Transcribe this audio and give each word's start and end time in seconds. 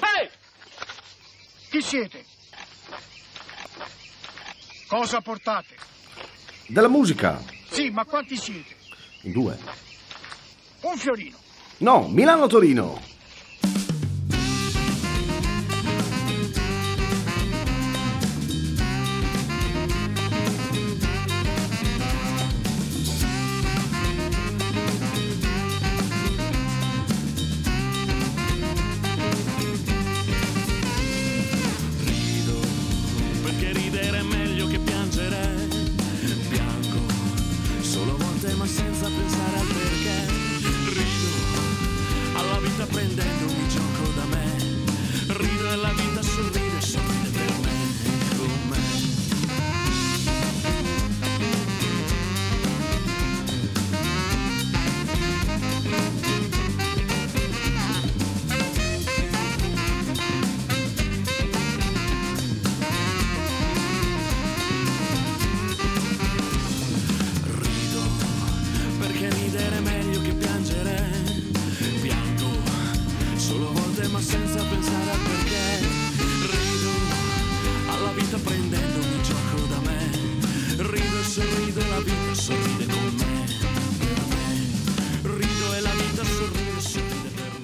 Ehi! 0.00 0.28
Chi 1.70 1.82
siete? 1.82 2.24
Cosa 4.86 5.20
portate? 5.20 5.74
Della 6.68 6.88
musica. 6.88 7.42
Sì, 7.70 7.90
ma 7.90 8.04
quanti 8.04 8.36
siete? 8.36 8.76
Due. 9.22 9.58
Un 10.82 10.96
fiorino. 10.96 11.36
No, 11.78 12.06
Milano-Torino. 12.06 13.09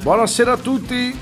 Buonasera 0.06 0.52
a 0.52 0.56
tutti. 0.56 1.12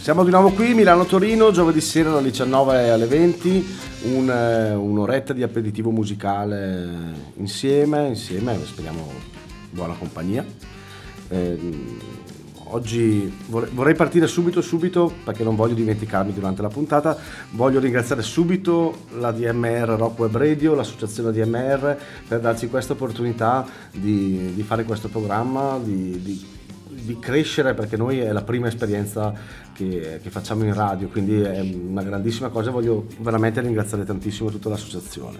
Siamo 0.00 0.22
di 0.22 0.30
nuovo 0.30 0.52
qui, 0.52 0.72
Milano-Torino, 0.72 1.50
giovedì 1.50 1.80
sera 1.80 2.10
dalle 2.12 2.30
19 2.30 2.90
alle 2.90 3.06
20, 3.06 3.66
un, 4.02 4.30
eh, 4.30 4.72
un'oretta 4.72 5.32
di 5.32 5.42
aperitivo 5.42 5.90
musicale 5.90 6.88
insieme, 7.38 8.06
insieme, 8.06 8.56
speriamo 8.64 9.10
buona 9.70 9.94
compagnia. 9.94 10.46
Ehm, 11.26 11.98
oggi 12.66 13.36
vorrei, 13.48 13.70
vorrei 13.72 13.94
partire 13.96 14.28
subito, 14.28 14.60
subito, 14.60 15.12
perché 15.24 15.42
non 15.42 15.56
voglio 15.56 15.74
dimenticarmi 15.74 16.32
durante 16.32 16.62
la 16.62 16.68
puntata, 16.68 17.18
voglio 17.50 17.80
ringraziare 17.80 18.22
subito 18.22 19.06
la 19.18 19.32
DMR 19.32 19.96
Rock 19.98 20.20
Web 20.20 20.36
Radio, 20.36 20.76
l'associazione 20.76 21.32
DMR, 21.32 21.98
per 22.28 22.38
darci 22.38 22.68
questa 22.68 22.92
opportunità 22.92 23.66
di, 23.90 24.54
di 24.54 24.62
fare 24.62 24.84
questo 24.84 25.08
programma, 25.08 25.80
di- 25.82 26.22
di 26.22 26.58
di 26.90 27.18
crescere 27.18 27.74
perché 27.74 27.96
noi 27.96 28.18
è 28.18 28.32
la 28.32 28.42
prima 28.42 28.68
esperienza 28.68 29.32
che, 29.72 30.20
che 30.22 30.30
facciamo 30.30 30.64
in 30.64 30.74
radio, 30.74 31.08
quindi 31.08 31.40
è 31.40 31.60
una 31.60 32.02
grandissima 32.02 32.48
cosa. 32.48 32.70
Voglio 32.70 33.06
veramente 33.18 33.60
ringraziare 33.60 34.04
tantissimo 34.04 34.50
tutta 34.50 34.68
l'associazione. 34.68 35.38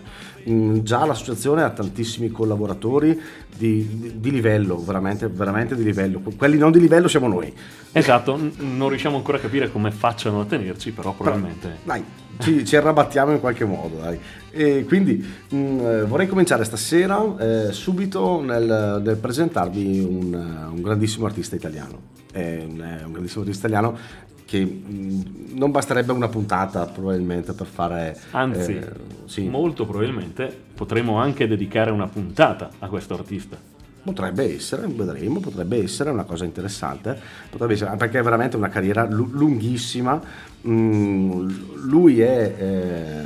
Mm, 0.48 0.78
già 0.78 1.04
l'associazione 1.04 1.62
ha 1.62 1.70
tantissimi 1.70 2.30
collaboratori 2.30 3.20
di, 3.56 3.86
di- 3.98 4.20
di 4.20 4.30
livello, 4.30 4.76
veramente, 4.82 5.28
veramente 5.28 5.76
di 5.76 5.84
livello. 5.84 6.22
Quelli 6.36 6.56
non 6.56 6.72
di 6.72 6.80
livello 6.80 7.08
siamo 7.08 7.28
noi. 7.28 7.52
Esatto, 7.92 8.38
non 8.58 8.88
riusciamo 8.88 9.16
ancora 9.16 9.38
a 9.38 9.40
capire 9.40 9.70
come 9.70 9.90
facciano 9.90 10.40
a 10.40 10.44
tenerci, 10.44 10.92
però 10.92 11.14
probabilmente... 11.14 11.78
Dai, 11.84 12.02
ci, 12.40 12.64
ci 12.64 12.76
arrabattiamo 12.76 13.32
in 13.32 13.40
qualche 13.40 13.64
modo, 13.64 13.96
dai. 13.96 14.18
E 14.50 14.84
quindi 14.84 15.24
mh, 15.50 15.56
eh, 15.56 16.04
vorrei 16.04 16.26
cominciare 16.26 16.64
stasera 16.64 17.36
eh, 17.38 17.72
subito 17.72 18.42
nel, 18.42 19.00
nel 19.04 19.16
presentarvi 19.16 20.00
un, 20.00 20.68
un 20.72 20.82
grandissimo 20.82 21.26
artista 21.26 21.54
italiano. 21.54 22.18
È 22.32 22.64
un, 22.66 22.80
è 23.00 23.04
un 23.04 23.12
grandissimo 23.12 23.42
artista 23.42 23.66
italiano 23.66 23.96
che 24.44 24.64
mh, 24.64 25.52
non 25.54 25.70
basterebbe 25.70 26.10
una 26.12 26.28
puntata 26.28 26.84
probabilmente 26.86 27.52
per 27.52 27.66
fare... 27.66 28.18
Anzi, 28.32 28.76
eh, 28.76 28.88
sì. 29.26 29.48
molto 29.48 29.86
probabilmente 29.86 30.52
potremo 30.74 31.18
anche 31.18 31.46
dedicare 31.46 31.92
una 31.92 32.08
puntata 32.08 32.70
a 32.80 32.88
questo 32.88 33.14
artista. 33.14 33.56
Potrebbe 34.02 34.54
essere, 34.54 34.86
vedremo, 34.86 35.40
potrebbe 35.40 35.82
essere 35.82 36.10
una 36.10 36.24
cosa 36.24 36.44
interessante, 36.44 37.18
potrebbe 37.50 37.74
essere, 37.74 37.94
perché 37.96 38.18
è 38.18 38.22
veramente 38.22 38.56
una 38.56 38.68
carriera 38.68 39.04
lu- 39.04 39.30
lunghissima. 39.30 40.20
Mm, 40.66 41.48
lui 41.86 42.20
è 42.20 42.54
eh, 42.58 43.22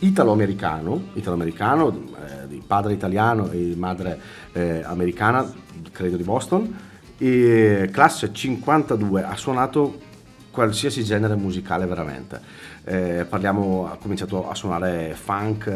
italo-americano, 0.00 1.08
italo-americano 1.14 1.88
eh, 1.92 2.48
di 2.48 2.62
padre 2.66 2.92
italiano 2.92 3.50
e 3.50 3.56
di 3.56 3.76
madre 3.76 4.18
eh, 4.52 4.82
americana, 4.84 5.48
credo 5.92 6.16
di 6.16 6.24
Boston, 6.24 6.76
e 7.18 7.88
classe 7.92 8.32
52, 8.32 9.22
ha 9.22 9.36
suonato 9.36 10.00
qualsiasi 10.50 11.04
genere 11.04 11.36
musicale 11.36 11.86
veramente. 11.86 12.40
Eh, 12.88 13.26
parliamo, 13.28 13.90
ha 13.90 13.96
cominciato 13.96 14.48
a 14.48 14.54
suonare 14.54 15.12
funk, 15.20 15.66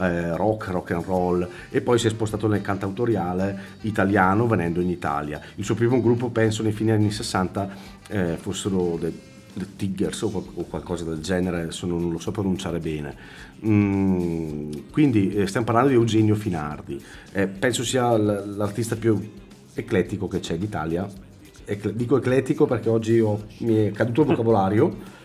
eh, 0.00 0.36
rock, 0.36 0.66
rock 0.68 0.90
and 0.90 1.04
roll 1.06 1.48
e 1.70 1.80
poi 1.80 1.98
si 1.98 2.08
è 2.08 2.10
spostato 2.10 2.46
nel 2.46 2.60
cantautoriale 2.60 3.58
italiano 3.82 4.46
venendo 4.46 4.82
in 4.82 4.90
Italia. 4.90 5.40
Il 5.54 5.64
suo 5.64 5.74
primo 5.74 5.98
gruppo, 6.02 6.28
penso, 6.28 6.62
nei 6.62 6.72
fine 6.72 6.92
anni 6.92 7.10
60 7.10 7.70
eh, 8.08 8.36
fossero 8.38 8.98
The, 9.00 9.10
The 9.54 9.66
Tiggers 9.76 10.20
o, 10.20 10.28
qual- 10.30 10.44
o 10.56 10.64
qualcosa 10.64 11.04
del 11.04 11.20
genere, 11.20 11.62
adesso 11.62 11.86
non 11.86 12.10
lo 12.10 12.18
so 12.18 12.32
pronunciare 12.32 12.80
bene. 12.80 13.16
Mm, 13.66 14.72
quindi 14.92 15.34
eh, 15.34 15.46
stiamo 15.46 15.64
parlando 15.64 15.88
di 15.88 15.94
Eugenio 15.96 16.34
Finardi, 16.34 17.02
Eh, 17.32 17.46
penso 17.46 17.82
sia 17.82 18.14
l'artista 18.16 18.94
più 18.96 19.18
eclettico 19.72 20.28
che 20.28 20.40
c'è 20.40 20.54
in 20.54 20.62
Italia. 20.64 21.08
Ecle- 21.64 21.94
dico 21.94 22.18
eclettico 22.18 22.66
perché 22.66 22.88
oggi 22.90 23.18
ho- 23.20 23.44
mi 23.60 23.86
è 23.86 23.90
caduto 23.92 24.20
il 24.22 24.26
vocabolario, 24.28 25.16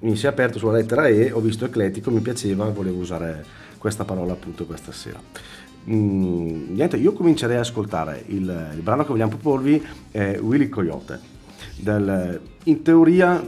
mi 0.00 0.16
si 0.16 0.26
è 0.26 0.28
aperto 0.28 0.58
sulla 0.58 0.72
lettera 0.72 1.06
E, 1.06 1.30
ho 1.32 1.40
visto 1.40 1.64
eclettico, 1.64 2.10
mi 2.10 2.20
piaceva 2.20 2.68
volevo 2.70 2.98
usare 2.98 3.44
questa 3.78 4.04
parola 4.04 4.32
appunto 4.32 4.66
questa 4.66 4.92
sera. 4.92 5.20
Mm, 5.88 6.74
niente, 6.74 6.96
io 6.96 7.12
comincerei 7.12 7.56
ad 7.56 7.62
ascoltare 7.62 8.22
il, 8.28 8.70
il 8.74 8.80
brano 8.82 9.02
che 9.02 9.08
vogliamo 9.10 9.30
proporvi 9.30 9.82
è 10.10 10.38
Willy 10.40 10.68
Coyote, 10.68 11.18
del- 11.76 12.40
in 12.64 12.82
teoria 12.82 13.42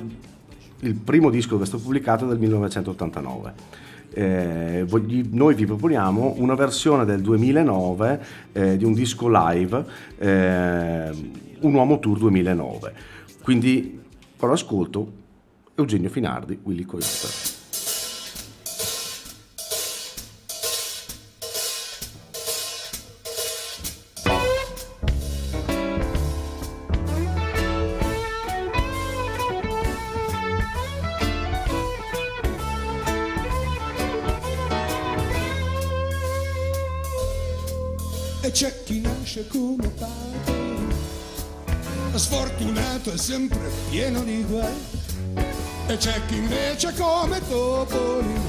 il 0.81 0.95
primo 0.95 1.31
disco 1.31 1.57
che 1.57 1.65
è 1.65 1.67
stato 1.67 1.83
pubblicato 1.83 2.27
del 2.27 2.39
1989. 2.39 3.81
Eh, 4.15 4.85
noi 5.31 5.55
vi 5.55 5.65
proponiamo 5.65 6.35
una 6.39 6.55
versione 6.55 7.05
del 7.07 7.23
2009 7.23 8.21
eh, 8.53 8.77
di 8.77 8.85
un 8.85 8.93
disco 8.93 9.29
live, 9.31 9.85
eh, 10.19 11.11
Un 11.61 11.75
Uomo 11.75 11.99
Tour 11.99 12.19
2009. 12.19 12.93
Quindi, 13.43 14.01
con 14.37 14.51
l'ascolto, 14.51 15.21
Eugenio 15.75 16.11
Finardi, 16.11 16.59
Willy 16.63 16.85
Coyote. 16.85 17.51
C'è 38.53 38.83
chi 38.85 39.01
nasce 39.01 39.47
come 39.49 39.89
padre, 39.89 40.95
sfortunato 42.17 43.11
e 43.11 43.17
sempre 43.17 43.71
pieno 43.89 44.23
di 44.23 44.45
guai 44.45 45.02
e 45.87 45.97
c'è 45.97 46.21
chi 46.27 46.37
invece 46.37 46.93
come 46.95 47.41
Topolino, 47.49 48.41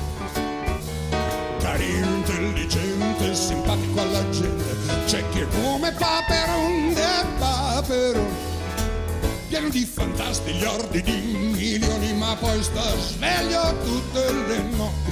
carino, 1.59 2.05
intelligente, 2.05 3.35
simpatico 3.35 4.01
alla 4.01 4.29
gente, 4.29 4.75
c'è 5.05 5.23
chi 5.29 5.39
è 5.39 5.47
come 5.47 5.91
Paperon 5.91 6.93
de 6.93 7.25
Paperon, 7.39 8.27
pieno 9.47 9.69
di 9.69 9.85
fantastigliardi 9.85 11.01
di 11.01 11.11
milioni, 11.11 12.13
ma 12.13 12.35
poi 12.39 12.61
sta 12.63 12.83
sveglio 12.97 13.77
tutte 13.83 14.31
le 14.47 14.57
notti, 14.75 15.11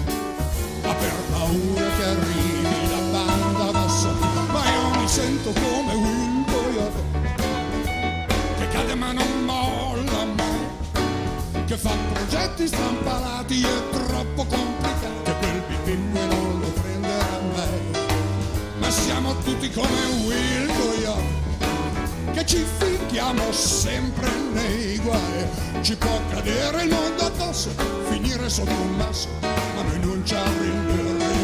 ma 0.84 0.94
per 0.94 1.14
paura 1.32 1.90
che 1.98 2.04
arrivi 2.04 2.90
la 2.90 3.02
banda 3.12 3.72
bassa, 3.72 4.10
ma 4.52 4.64
io 4.72 5.00
mi 5.00 5.08
sento 5.08 5.52
come 5.52 5.94
un 5.94 6.46
boiato 6.46 7.04
che 8.58 8.68
cade 8.70 8.96
ma 8.96 9.12
non 9.12 9.44
molla 9.46 10.01
che 11.72 11.78
fa 11.78 11.96
progetti 12.12 12.68
stampalati 12.68 13.62
e 13.62 13.90
troppo 13.92 14.44
complicati 14.44 15.22
che 15.24 15.36
quel 15.40 15.64
bipingue 15.70 16.26
non 16.26 16.60
lo 16.60 16.68
prenderà 16.68 17.40
mai. 17.56 18.04
Ma 18.78 18.92
siamo 18.92 19.38
tutti 19.38 19.70
come 19.72 20.06
Will 20.26 20.68
Coyote 20.68 22.34
che 22.34 22.46
ci 22.46 22.66
finchiamo 22.78 23.54
sempre 23.54 24.30
nei 24.52 24.98
guai. 24.98 25.48
Ci 25.80 25.96
può 25.96 26.20
cadere 26.32 26.84
il 26.84 26.90
mondo 26.90 27.24
addosso 27.24 27.70
finire 28.10 28.50
sotto 28.50 28.72
un 28.72 28.96
masso 28.98 29.30
ma 29.42 29.82
noi 29.84 30.00
non 30.02 30.26
ci 30.26 30.36
arrenderemo 30.36 31.41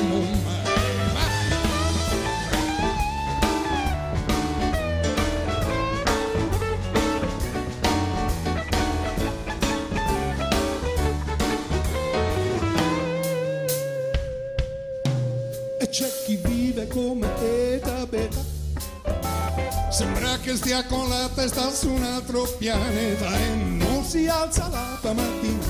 Sembra 20.67 20.81
che 20.81 20.83
stia 20.83 20.83
con 20.85 21.07
la 21.07 21.29
testa 21.33 21.71
su 21.71 21.89
un 21.89 22.03
altro 22.03 22.43
pianeta 22.57 23.39
e 23.39 23.55
non 23.55 24.03
si 24.03 24.27
alza 24.27 24.67
la 24.67 25.13
mattina 25.13 25.65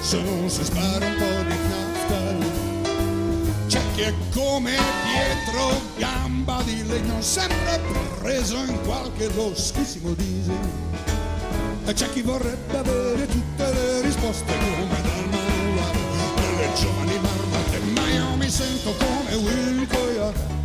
se 0.00 0.20
non 0.22 0.48
si 0.48 0.64
spara 0.64 1.06
un 1.06 1.14
po' 1.18 1.42
di 1.48 1.56
naftalina. 1.68 2.88
C'è 3.66 3.80
chi 3.94 4.00
è 4.00 4.14
come 4.32 4.76
Pietro 5.04 5.80
Gamba 5.98 6.62
di 6.62 6.86
legno, 6.86 7.20
sempre 7.20 7.80
preso 8.18 8.56
in 8.56 8.80
qualche 8.82 9.30
loschissimo 9.34 10.14
disegno. 10.14 10.90
E 11.84 11.92
c'è 11.92 12.10
chi 12.10 12.22
vorrebbe 12.22 12.78
avere 12.78 13.26
tutte 13.26 13.72
le 13.72 14.00
risposte 14.00 14.52
come 14.58 15.02
dal 15.02 15.28
manuale 15.28 15.98
delle 16.40 16.72
giovani 16.74 17.18
marmotte, 17.20 17.78
ma 17.94 18.10
io 18.10 18.36
mi 18.36 18.48
sento 18.48 18.94
come 18.96 19.34
Will 19.34 19.86
Coyote 19.86 20.60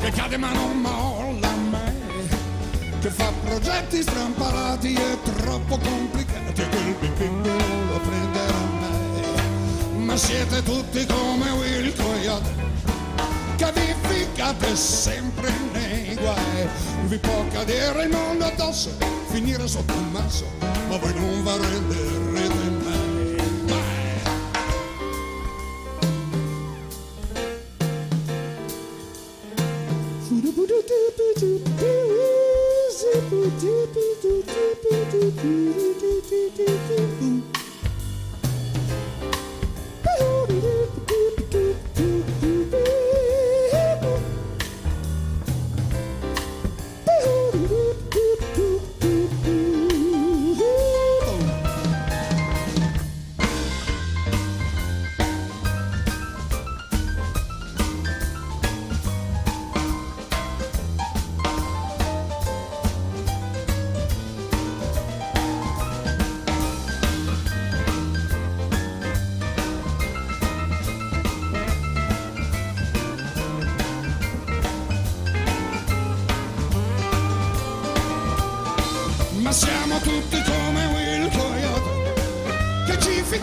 che 0.00 0.10
cade 0.10 0.36
ma 0.36 0.52
non 0.52 0.80
molla 0.80 1.45
che 3.06 3.12
fa 3.12 3.32
progetti 3.44 4.02
strampalati 4.02 4.92
e 4.94 5.18
troppo 5.22 5.78
complicati 5.78 6.60
e 6.60 6.68
quel 6.68 7.12
bimbo 7.16 7.48
lo 7.48 8.00
prenderà 8.00 8.58
mai. 8.80 10.04
Ma 10.04 10.16
siete 10.16 10.60
tutti 10.64 11.06
come 11.06 11.50
Will 11.50 11.94
Coyote, 11.94 12.50
che 13.54 13.72
vi 13.74 13.94
ficcate 14.08 14.74
sempre 14.74 15.52
nei 15.72 16.16
guai, 16.16 16.66
vi 17.04 17.18
può 17.18 17.44
cadere 17.52 18.04
il 18.04 18.10
mondo 18.10 18.44
addosso, 18.44 18.90
finire 19.28 19.68
sotto 19.68 19.92
un 19.92 20.10
masso, 20.10 20.46
ma 20.88 20.96
voi 20.96 21.14
non 21.14 21.44
vi 21.44 21.48
arrenderete 21.48 22.54
mai. 22.58 22.75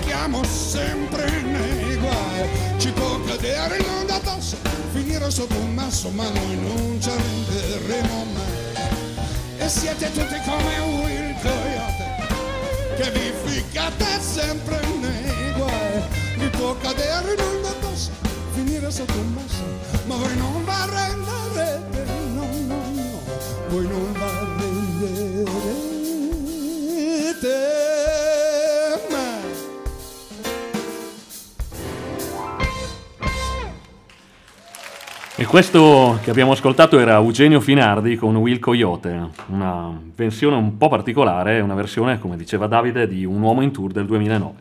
Fichiamo 0.04 0.44
sempre 0.44 1.26
nei 1.44 1.96
guai. 1.96 2.50
Ci 2.78 2.92
può 2.92 3.22
cadere 3.22 3.78
il 3.78 3.86
mondo 3.88 4.12
addosso 4.12 4.58
Finire 4.92 5.32
sotto 5.32 5.56
un 5.56 5.74
masso 5.74 6.10
ma 6.10 6.28
noi 6.28 6.58
non 6.58 7.00
ci 7.02 7.10
arrenderemo 7.10 8.26
mai. 8.34 9.60
E 9.60 9.70
siete 9.70 10.12
tutti 10.12 10.36
come 10.44 10.80
Will 10.80 11.40
Coyote 11.40 12.98
Che 12.98 13.12
vi 13.12 13.32
ficcate 13.46 14.20
sempre 14.20 14.82
nei 15.00 15.54
guai. 15.54 16.02
Vi 16.38 16.48
può 16.50 16.76
cadere 16.82 17.32
il 17.32 17.42
mondo 17.42 17.68
addosso 17.70 18.12
Finire 18.52 18.92
sotto 18.92 19.14
un 19.14 19.32
masso 19.32 19.64
Ma 20.06 20.16
voi 20.18 20.36
non 20.36 20.66
vi 20.66 20.70
arrenderete 20.70 22.06
No, 22.34 22.46
no, 22.68 22.76
no. 22.92 23.22
Voi 23.70 23.88
non 23.88 24.13
questo 35.54 36.18
che 36.24 36.32
abbiamo 36.32 36.54
ascoltato 36.54 36.98
era 36.98 37.18
Eugenio 37.18 37.60
Finardi 37.60 38.16
con 38.16 38.36
Will 38.38 38.58
Coyote, 38.58 39.30
una 39.50 39.96
versione 40.16 40.56
un 40.56 40.78
po' 40.78 40.90
particolare, 40.90 41.60
una 41.60 41.76
versione, 41.76 42.18
come 42.18 42.38
diceva 42.38 42.66
Davide, 42.66 43.08
di 43.08 43.24
Un 43.24 43.40
uomo 43.40 43.62
in 43.62 43.72
tour 43.72 43.92
del 43.92 44.08
2009. 44.08 44.54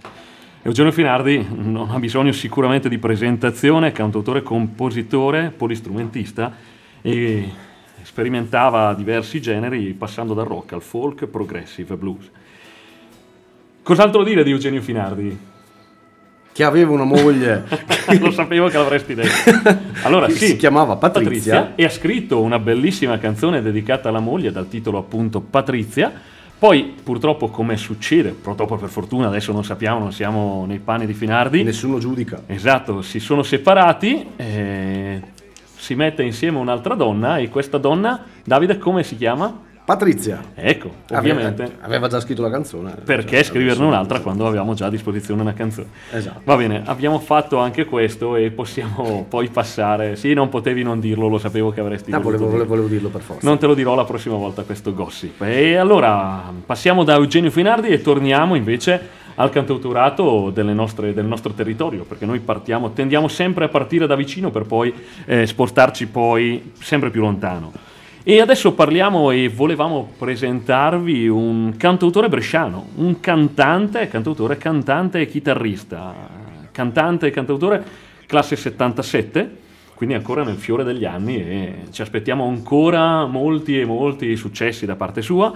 Eugenio 0.60 0.92
Finardi 0.92 1.46
non 1.48 1.88
ha 1.92 1.98
bisogno 1.98 2.30
sicuramente 2.32 2.90
di 2.90 2.98
presentazione, 2.98 3.90
cantautore, 3.92 4.42
compositore, 4.42 5.50
polistrumentista 5.56 6.52
e 7.00 7.50
sperimentava 8.02 8.92
diversi 8.92 9.40
generi 9.40 9.94
passando 9.94 10.34
dal 10.34 10.44
rock 10.44 10.74
al 10.74 10.82
folk, 10.82 11.24
progressive, 11.24 11.96
blues. 11.96 12.30
Cos'altro 13.82 14.22
dire 14.22 14.44
di 14.44 14.50
Eugenio 14.50 14.82
Finardi? 14.82 15.51
Che 16.52 16.64
aveva 16.64 16.92
una 16.92 17.04
moglie 17.04 17.64
Lo 18.20 18.30
sapevo 18.30 18.68
che 18.68 18.76
l'avresti 18.76 19.14
detto. 19.14 19.50
Allora, 20.02 20.28
sì, 20.28 20.46
si 20.48 20.56
chiamava 20.56 20.96
Patrizia. 20.96 21.72
e 21.74 21.84
ha 21.84 21.88
scritto 21.88 22.40
una 22.42 22.58
bellissima 22.58 23.18
canzone 23.18 23.62
dedicata 23.62 24.10
alla 24.10 24.20
moglie 24.20 24.52
dal 24.52 24.68
titolo 24.68 24.98
appunto 24.98 25.40
Patrizia. 25.40 26.12
Poi, 26.58 26.94
purtroppo, 27.02 27.48
come 27.48 27.76
succede, 27.76 28.30
purtroppo 28.30 28.76
per 28.76 28.88
fortuna, 28.88 29.26
adesso 29.26 29.50
non 29.52 29.64
sappiamo, 29.64 29.98
non 29.98 30.12
siamo 30.12 30.64
nei 30.66 30.78
panni 30.78 31.06
di 31.06 31.14
Finardi. 31.14 31.62
nessuno 31.64 31.98
giudica. 31.98 32.42
Esatto, 32.46 33.02
si 33.02 33.18
sono 33.18 33.42
separati, 33.42 34.26
eh, 34.36 35.20
si 35.76 35.94
mette 35.96 36.22
insieme 36.22 36.58
un'altra 36.58 36.94
donna 36.94 37.38
e 37.38 37.48
questa 37.48 37.78
donna, 37.78 38.22
Davide, 38.44 38.78
come 38.78 39.02
si 39.02 39.16
chiama? 39.16 39.70
Patrizia. 39.84 40.40
Ecco, 40.54 40.90
ovviamente. 41.10 41.62
Aveva, 41.62 41.84
aveva 41.84 42.08
già 42.08 42.20
scritto 42.20 42.40
la 42.40 42.50
canzone. 42.50 42.94
Perché 43.04 43.36
Cioè, 43.36 43.42
scriverne 43.44 43.84
un'altra 43.84 44.20
quando 44.20 44.46
avevamo 44.46 44.74
già 44.74 44.86
a 44.86 44.90
disposizione 44.90 45.40
una 45.42 45.54
canzone? 45.54 45.88
Esatto. 46.12 46.40
Va 46.44 46.56
bene, 46.56 46.82
abbiamo 46.84 47.18
fatto 47.18 47.58
anche 47.58 47.84
questo 47.84 48.36
e 48.36 48.50
possiamo 48.52 49.26
poi 49.28 49.48
passare. 49.48 50.14
Sì, 50.14 50.34
non 50.34 50.48
potevi 50.48 50.84
non 50.84 51.00
dirlo, 51.00 51.26
lo 51.26 51.38
sapevo 51.38 51.70
che 51.70 51.80
avresti 51.80 52.12
No, 52.12 52.20
volevo, 52.20 52.44
dirlo. 52.44 52.50
volevo, 52.52 52.68
volevo 52.68 52.86
dirlo 52.88 53.08
per 53.08 53.22
forza. 53.22 53.46
Non 53.48 53.58
te 53.58 53.66
lo 53.66 53.74
dirò 53.74 53.96
la 53.96 54.04
prossima 54.04 54.36
volta 54.36 54.62
questo 54.62 54.94
gossip. 54.94 55.42
E 55.42 55.74
allora 55.74 56.52
passiamo 56.64 57.02
da 57.02 57.14
Eugenio 57.14 57.50
Finardi 57.50 57.88
e 57.88 58.00
torniamo 58.00 58.54
invece 58.54 59.20
al 59.34 59.50
cantautorato 59.50 60.52
nostre- 60.54 61.12
del 61.12 61.24
nostro 61.24 61.52
territorio, 61.54 62.04
perché 62.04 62.24
noi 62.24 62.38
partiamo, 62.38 62.92
tendiamo 62.92 63.26
sempre 63.26 63.64
a 63.64 63.68
partire 63.68 64.06
da 64.06 64.14
vicino 64.14 64.50
per 64.50 64.62
poi 64.64 64.94
eh, 65.24 65.44
spostarci 65.46 66.06
poi 66.06 66.72
sempre 66.78 67.10
più 67.10 67.20
lontano. 67.22 67.72
E 68.24 68.40
adesso 68.40 68.72
parliamo 68.72 69.32
e 69.32 69.48
volevamo 69.48 70.12
presentarvi 70.16 71.26
un 71.26 71.74
cantautore 71.76 72.28
bresciano, 72.28 72.90
un 72.98 73.18
cantante, 73.18 74.06
cantautore, 74.06 74.56
cantante 74.58 75.18
e 75.18 75.26
chitarrista, 75.26 76.14
cantante 76.70 77.26
e 77.26 77.30
cantautore 77.32 77.84
classe 78.26 78.54
77, 78.54 79.56
quindi 79.94 80.14
ancora 80.14 80.44
nel 80.44 80.54
fiore 80.54 80.84
degli 80.84 81.04
anni 81.04 81.34
e 81.34 81.74
ci 81.90 82.00
aspettiamo 82.00 82.46
ancora 82.46 83.26
molti 83.26 83.80
e 83.80 83.84
molti 83.84 84.36
successi 84.36 84.86
da 84.86 84.94
parte 84.94 85.20
sua. 85.20 85.52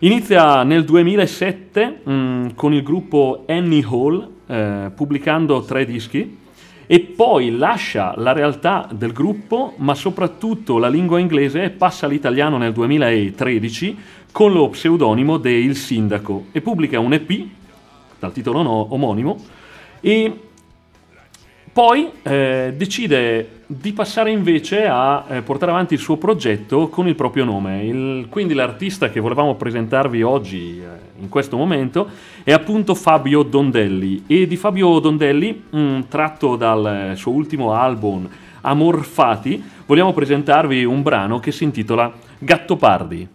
Inizia 0.00 0.64
nel 0.64 0.84
2007 0.84 2.00
mh, 2.04 2.54
con 2.54 2.74
il 2.74 2.82
gruppo 2.82 3.44
Annie 3.48 3.86
Hall, 3.88 4.28
eh, 4.48 4.90
pubblicando 4.94 5.62
tre 5.62 5.86
dischi, 5.86 6.40
e 6.92 7.00
poi 7.00 7.56
lascia 7.56 8.12
la 8.18 8.32
realtà 8.32 8.86
del 8.92 9.14
gruppo, 9.14 9.72
ma 9.78 9.94
soprattutto 9.94 10.76
la 10.76 10.88
lingua 10.88 11.18
inglese, 11.18 11.62
e 11.62 11.70
passa 11.70 12.04
all'italiano 12.04 12.58
nel 12.58 12.74
2013 12.74 13.96
con 14.30 14.52
lo 14.52 14.68
pseudonimo 14.68 15.38
de 15.38 15.52
Il 15.52 15.74
Sindaco 15.74 16.48
e 16.52 16.60
pubblica 16.60 17.00
un 17.00 17.14
EP 17.14 17.46
dal 18.18 18.34
titolo 18.34 18.60
no- 18.60 18.88
omonimo 18.90 19.42
e 20.00 20.38
Poi 21.72 22.10
eh, 22.24 22.74
decide 22.76 23.61
di 23.80 23.92
passare 23.92 24.30
invece 24.30 24.86
a 24.86 25.24
eh, 25.28 25.42
portare 25.42 25.70
avanti 25.70 25.94
il 25.94 26.00
suo 26.00 26.16
progetto 26.16 26.88
con 26.88 27.08
il 27.08 27.14
proprio 27.14 27.44
nome. 27.44 27.84
Il- 27.84 28.26
quindi 28.28 28.52
l'artista 28.52 29.08
che 29.08 29.18
volevamo 29.18 29.54
presentarvi 29.54 30.22
oggi, 30.22 30.80
eh, 30.80 31.20
in 31.20 31.28
questo 31.28 31.56
momento, 31.56 32.08
è 32.42 32.52
appunto 32.52 32.94
Fabio 32.94 33.42
Dondelli. 33.42 34.24
E 34.26 34.46
di 34.46 34.56
Fabio 34.56 34.98
Dondelli, 34.98 35.64
mm, 35.74 36.00
tratto 36.08 36.56
dal 36.56 37.12
eh, 37.12 37.16
suo 37.16 37.32
ultimo 37.32 37.72
album 37.72 38.28
Amor 38.62 39.04
Fati, 39.04 39.62
vogliamo 39.86 40.12
presentarvi 40.12 40.84
un 40.84 41.02
brano 41.02 41.40
che 41.40 41.50
si 41.50 41.64
intitola 41.64 42.12
Gattopardi. 42.38 43.28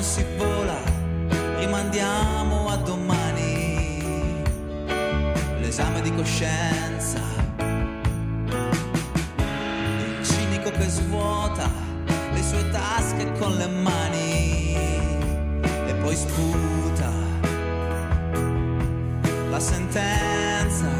Non 0.00 0.08
si 0.08 0.24
vola, 0.38 0.78
rimandiamo 1.58 2.68
a 2.70 2.76
domani 2.76 4.02
l'esame 5.60 6.00
di 6.00 6.14
coscienza. 6.14 7.20
Il 9.98 10.24
cinico 10.24 10.70
che 10.70 10.88
svuota 10.88 11.68
le 12.32 12.42
sue 12.42 12.66
tasche 12.70 13.30
con 13.38 13.54
le 13.56 13.66
mani 13.66 14.74
e 14.74 15.94
poi 16.00 16.16
sputa 16.16 17.10
la 19.50 19.60
sentenza. 19.60 20.99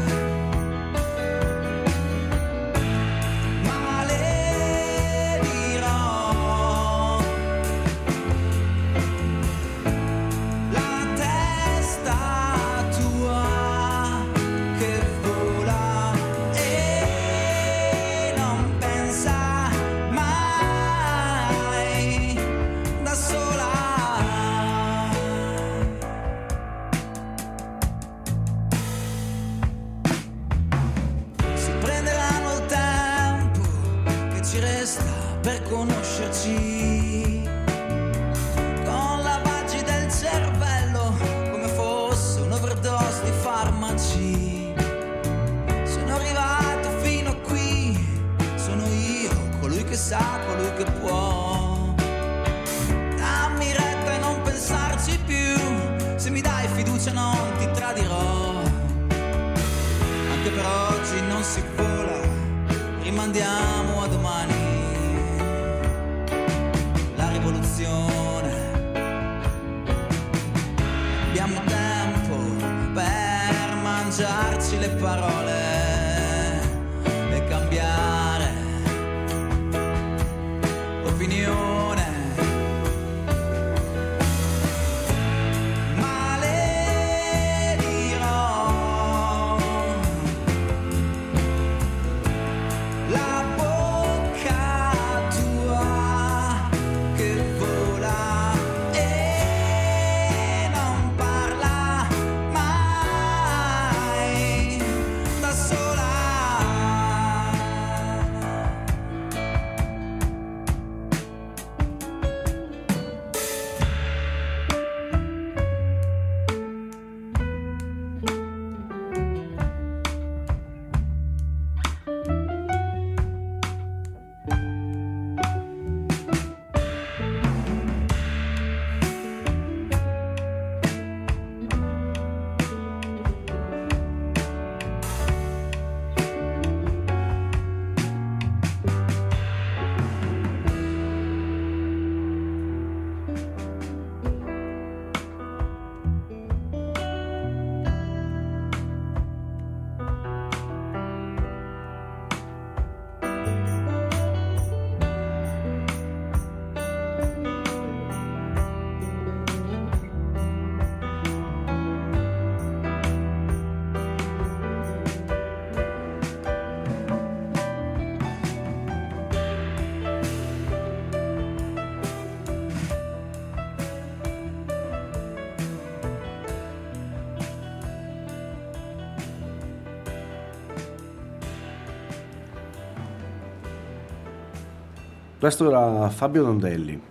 Questo 185.41 185.67
era 185.67 186.07
Fabio 186.11 186.43
Dondelli, 186.43 187.01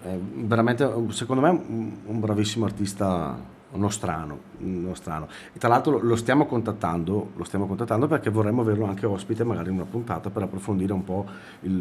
È 0.00 0.16
veramente 0.36 0.90
secondo 1.10 1.42
me 1.42 1.50
un, 1.50 2.18
bravissimo 2.18 2.64
artista 2.64 3.38
nostrano, 3.72 4.38
nostrano. 4.60 5.28
E 5.52 5.58
tra 5.58 5.68
l'altro 5.68 5.98
lo 5.98 6.16
stiamo 6.16 6.46
contattando, 6.46 7.32
lo 7.36 7.44
stiamo 7.44 7.66
contattando 7.66 8.06
perché 8.06 8.30
vorremmo 8.30 8.62
averlo 8.62 8.86
anche 8.86 9.04
ospite 9.04 9.44
magari 9.44 9.68
in 9.68 9.74
una 9.74 9.84
puntata 9.84 10.30
per 10.30 10.44
approfondire 10.44 10.94
un 10.94 11.04
po' 11.04 11.26
il, 11.60 11.72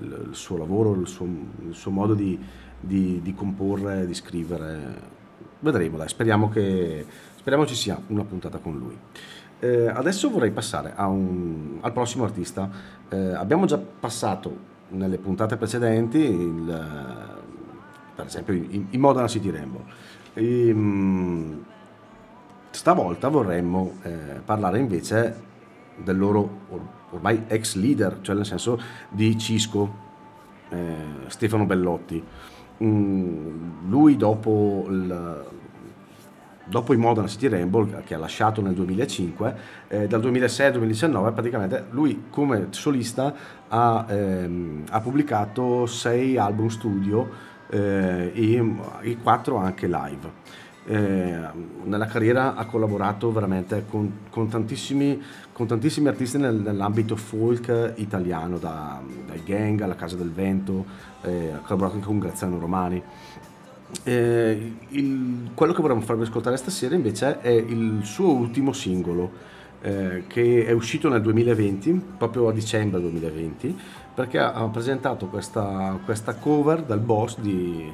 il- 0.00 0.26
il 0.30 0.34
suo 0.34 0.56
lavoro, 0.56 0.92
il 0.94 1.06
suo, 1.06 1.26
il 1.26 1.72
suo 1.72 1.92
modo 1.92 2.14
di, 2.14 2.36
di- 2.80 3.20
di 3.22 3.32
comporre, 3.32 4.06
di 4.06 4.14
scrivere. 4.14 4.80
Vedremo, 5.60 5.98
dai, 5.98 6.08
speriamo, 6.08 6.48
che, 6.48 7.06
speriamo 7.36 7.64
ci 7.64 7.76
sia 7.76 7.96
una 8.08 8.24
puntata 8.24 8.58
con 8.58 8.76
lui. 8.76 8.98
Eh, 9.60 9.86
adesso 9.86 10.30
vorrei 10.30 10.50
passare 10.50 10.92
un- 10.96 11.78
al 11.80 11.92
prossimo 11.92 12.24
artista. 12.24 12.68
Eh, 13.08 13.34
abbiamo 13.34 13.66
già 13.66 13.78
passato 13.78 14.74
nelle 14.90 15.18
puntate 15.18 15.56
precedenti 15.56 16.18
il, 16.18 17.26
per 18.14 18.26
esempio 18.26 18.54
in, 18.54 18.86
in 18.90 19.00
Modena 19.00 19.28
City 19.28 19.50
Rainbow. 19.50 19.84
E, 20.34 20.72
mm, 20.72 21.58
stavolta 22.70 23.28
vorremmo 23.28 23.94
eh, 24.02 24.40
parlare 24.44 24.78
invece 24.78 25.46
del 25.96 26.16
loro 26.16 26.60
or- 26.68 26.88
ormai 27.10 27.44
ex 27.48 27.74
leader, 27.74 28.18
cioè 28.20 28.34
nel 28.34 28.46
senso 28.46 28.80
di 29.08 29.36
Cisco, 29.38 30.06
eh, 30.68 30.94
Stefano 31.26 31.64
Bellotti. 31.64 32.22
Mm, 32.82 33.88
lui 33.88 34.16
dopo, 34.16 34.86
il, 34.88 35.44
dopo 36.68 36.92
i 36.92 36.96
Modena 36.96 37.26
City 37.26 37.48
Rainbow, 37.48 38.02
che 38.04 38.14
ha 38.14 38.18
lasciato 38.18 38.60
nel 38.60 38.74
2005, 38.74 39.54
eh, 39.88 40.06
dal 40.06 40.20
2006 40.20 40.66
al 40.66 40.72
2019 40.72 41.32
praticamente 41.32 41.84
lui 41.90 42.24
come 42.30 42.68
solista 42.70 43.34
ha, 43.68 44.06
ehm, 44.08 44.84
ha 44.90 45.00
pubblicato 45.00 45.86
sei 45.86 46.36
album 46.36 46.68
studio 46.68 47.28
eh, 47.70 48.32
e, 48.34 48.74
e 49.00 49.16
quattro 49.22 49.56
anche 49.56 49.86
live. 49.86 50.56
Eh, 50.90 51.38
nella 51.84 52.06
carriera 52.06 52.54
ha 52.54 52.64
collaborato 52.64 53.30
veramente 53.30 53.84
con, 53.90 54.20
con, 54.30 54.48
tantissimi, 54.48 55.22
con 55.52 55.66
tantissimi, 55.66 56.08
artisti 56.08 56.38
nel, 56.38 56.54
nell'ambito 56.54 57.14
folk 57.14 57.92
italiano, 57.96 58.56
da, 58.56 58.98
dai 59.26 59.42
Gang 59.44 59.78
alla 59.82 59.96
Casa 59.96 60.16
del 60.16 60.32
Vento, 60.32 60.86
eh, 61.20 61.50
ha 61.50 61.58
collaborato 61.58 61.96
anche 61.96 62.06
con 62.06 62.18
Graziano 62.18 62.58
Romani. 62.58 63.02
Eh, 64.04 64.72
il, 64.88 65.50
quello 65.54 65.72
che 65.72 65.80
vorremmo 65.80 66.02
farvi 66.02 66.22
ascoltare 66.22 66.56
stasera 66.56 66.94
invece 66.94 67.40
è 67.40 67.48
il 67.48 68.00
suo 68.02 68.32
ultimo 68.32 68.72
singolo 68.72 69.56
eh, 69.80 70.24
che 70.26 70.66
è 70.66 70.72
uscito 70.72 71.08
nel 71.08 71.22
2020, 71.22 72.02
proprio 72.18 72.48
a 72.48 72.52
dicembre 72.52 73.00
2020, 73.00 73.78
perché 74.14 74.38
ha, 74.38 74.66
presentato 74.68 75.26
questa, 75.26 75.98
questa, 76.04 76.34
cover 76.34 76.82
dal 76.82 76.98
boss 76.98 77.38
di, 77.38 77.92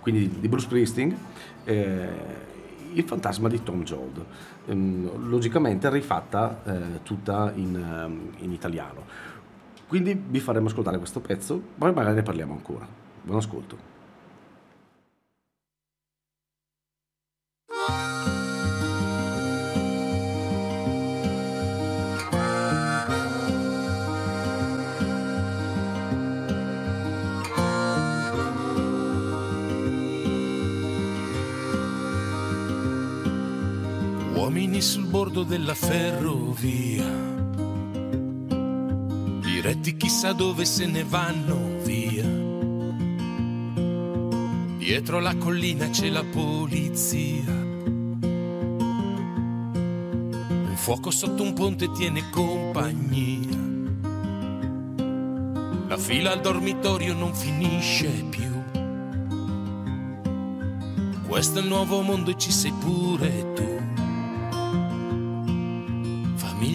quindi 0.00 0.40
di 0.40 0.48
Bruce 0.48 0.66
Springsteen 0.66 1.16
eh, 1.64 2.08
il 2.92 3.04
fantasma 3.04 3.48
di 3.48 3.62
Tom 3.62 3.84
Joad, 3.84 4.24
ehm, 4.66 5.28
logicamente 5.28 5.88
rifatta 5.90 6.60
eh, 6.64 7.02
tutta 7.04 7.52
in, 7.54 7.76
ehm, 7.76 8.30
in, 8.38 8.52
italiano. 8.52 9.04
Quindi 9.86 10.20
vi 10.28 10.40
faremo 10.40 10.68
ascoltare 10.68 10.98
questo 10.98 11.20
pezzo, 11.20 11.60
poi 11.78 11.92
magari 11.92 12.16
ne 12.16 12.22
parliamo 12.22 12.52
ancora. 12.52 12.86
Buon 13.22 13.38
ascolto. 13.38 13.89
Uomini 34.70 34.82
sul 34.82 35.06
bordo 35.06 35.42
della 35.42 35.74
ferrovia, 35.74 37.04
diretti 39.40 39.96
chissà 39.96 40.32
dove 40.32 40.64
se 40.64 40.86
ne 40.86 41.02
vanno 41.02 41.82
via. 41.82 42.24
Dietro 44.78 45.18
la 45.18 45.34
collina 45.36 45.90
c'è 45.90 46.08
la 46.08 46.22
polizia. 46.22 47.50
Un 50.62 50.76
fuoco 50.76 51.10
sotto 51.10 51.42
un 51.42 51.52
ponte 51.52 51.90
tiene 51.90 52.30
compagnia. 52.30 53.58
La 55.88 55.96
fila 55.96 56.30
al 56.30 56.40
dormitorio 56.40 57.12
non 57.14 57.34
finisce 57.34 58.06
più. 58.30 58.48
Questo 61.26 61.58
è 61.58 61.62
il 61.62 61.68
nuovo 61.68 62.02
mondo 62.02 62.30
e 62.30 62.38
ci 62.38 62.52
sei 62.52 62.72
pure 62.78 63.52
tu. 63.54 63.89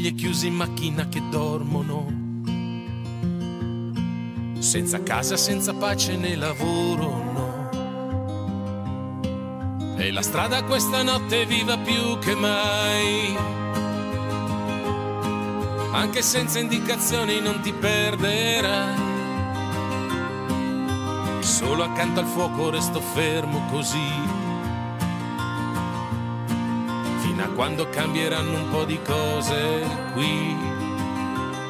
Famiglie 0.06 0.22
chiuse 0.22 0.46
in 0.46 0.54
macchina 0.54 1.08
che 1.08 1.20
dormono. 1.32 2.06
Senza 4.60 5.02
casa, 5.02 5.36
senza 5.36 5.74
pace 5.74 6.16
né 6.16 6.36
lavoro, 6.36 7.24
no. 7.34 7.70
E 9.98 10.12
la 10.12 10.22
strada 10.22 10.64
questa 10.64 11.02
notte 11.02 11.42
è 11.42 11.48
viva 11.48 11.76
più 11.80 12.20
che 12.20 12.36
mai. 12.36 13.36
Anche 15.92 16.22
senza 16.22 16.60
indicazioni 16.60 17.40
non 17.40 17.62
ti 17.62 17.74
perderai. 17.74 18.94
Solo 21.40 21.84
accanto 21.84 22.20
al 22.20 22.28
fuoco 22.28 22.70
resto 22.70 23.00
fermo 23.00 23.66
così 23.72 24.45
quando 27.56 27.90
cambieranno 27.90 28.58
un 28.58 28.70
po' 28.70 28.84
di 28.84 29.00
cose 29.02 29.84
qui. 30.14 30.56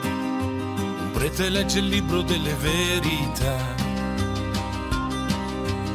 Un 0.02 1.10
prete 1.14 1.50
legge 1.50 1.80
il 1.80 1.88
libro 1.88 2.22
delle 2.24 2.54
verità, 2.56 3.56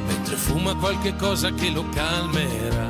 mentre 0.06 0.36
fuma 0.36 0.74
qualche 0.76 1.14
cosa 1.16 1.50
che 1.50 1.70
lo 1.70 1.84
calmerà. 1.92 2.86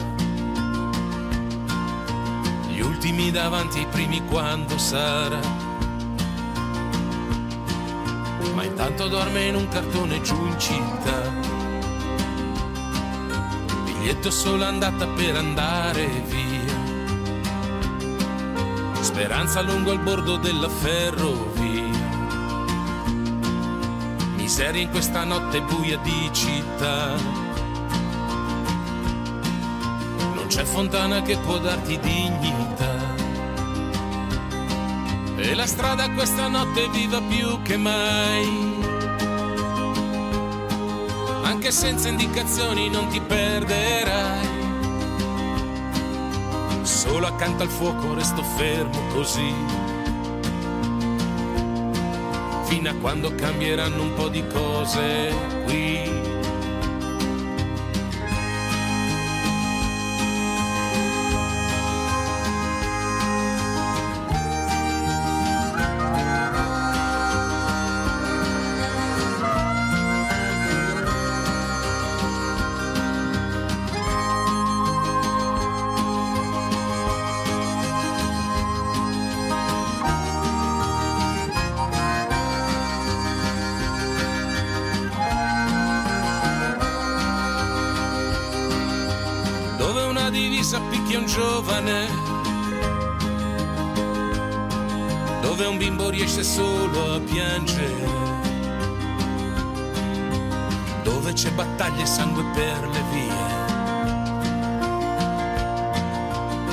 Gli 2.69 2.81
ultimi 2.81 3.31
davanti 3.31 3.79
ai 3.79 3.87
primi 3.87 4.23
quando 4.27 4.79
sarà. 4.79 5.41
Ma 8.55 8.65
intanto 8.65 9.09
dorme 9.09 9.45
in 9.45 9.55
un 9.55 9.69
cartone 9.69 10.21
giù 10.21 10.35
in 10.35 10.59
città 10.59 11.51
biglietto 14.01 14.31
solo 14.31 14.65
andata 14.65 15.07
per 15.09 15.37
andare 15.37 16.07
via. 16.27 16.70
Speranza 19.21 19.61
lungo 19.61 19.93
il 19.93 19.99
bordo 19.99 20.39
della 20.39 20.71
ferrovia. 20.71 21.85
Miseria 24.37 24.81
in 24.81 24.89
questa 24.89 25.25
notte 25.25 25.61
buia 25.61 25.99
di 25.99 26.31
città. 26.33 27.17
Non 30.35 30.47
c'è 30.47 30.65
fontana 30.65 31.21
che 31.21 31.37
può 31.37 31.59
darti 31.59 32.01
dignità. 32.01 32.95
E 35.37 35.55
la 35.55 35.67
strada 35.67 36.11
questa 36.13 36.49
notte 36.49 36.87
è 36.87 36.89
viva 36.89 37.21
più 37.21 37.61
che 37.61 37.77
mai 37.77 38.79
anche 41.43 41.71
senza 41.73 42.09
indicazioni 42.09 42.89
non 42.89 43.09
ti 43.09 43.21
perderai. 43.21 44.60
Solo 47.01 47.29
accanto 47.29 47.63
al 47.63 47.71
fuoco 47.71 48.13
resto 48.13 48.43
fermo 48.43 49.01
così. 49.15 49.55
Fino 52.65 52.91
a 52.91 52.95
quando 53.01 53.35
cambieranno 53.35 54.03
un 54.03 54.13
po' 54.13 54.29
di 54.29 54.47
cose 54.47 55.35
qui. 55.65 56.30
E 102.01 102.07
sangue 102.07 102.45
per 102.55 102.89
le 102.89 103.03
vie. 103.13 103.69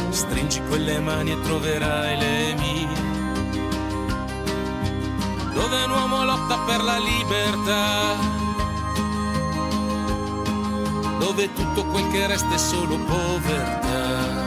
Stringi 0.10 0.62
quelle 0.68 1.00
mani 1.00 1.32
e 1.32 1.42
troverai 1.42 2.18
le 2.18 2.56
mie. 2.56 3.06
Dove 5.54 5.84
un 5.84 5.92
uomo 5.92 6.24
lotta 6.24 6.58
per 6.66 6.84
la 6.84 6.98
libertà 6.98 8.36
dove 11.20 11.54
tutto 11.54 11.86
quel 11.86 12.08
che 12.10 12.26
resta 12.26 12.56
è 12.56 12.58
solo 12.58 12.98
povertà, 12.98 14.46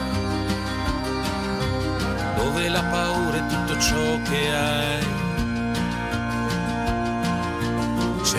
dove 2.37 2.69
la 2.69 2.83
paura 2.83 3.37
è 3.37 3.45
tutto 3.47 3.79
ciò 3.79 4.21
che 4.23 4.51
hai. 4.53 5.10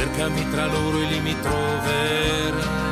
Cercami 0.02 0.48
tra 0.50 0.66
loro 0.66 1.00
e 1.00 1.04
lì 1.04 1.20
mi 1.20 1.36
troverai. 1.40 2.91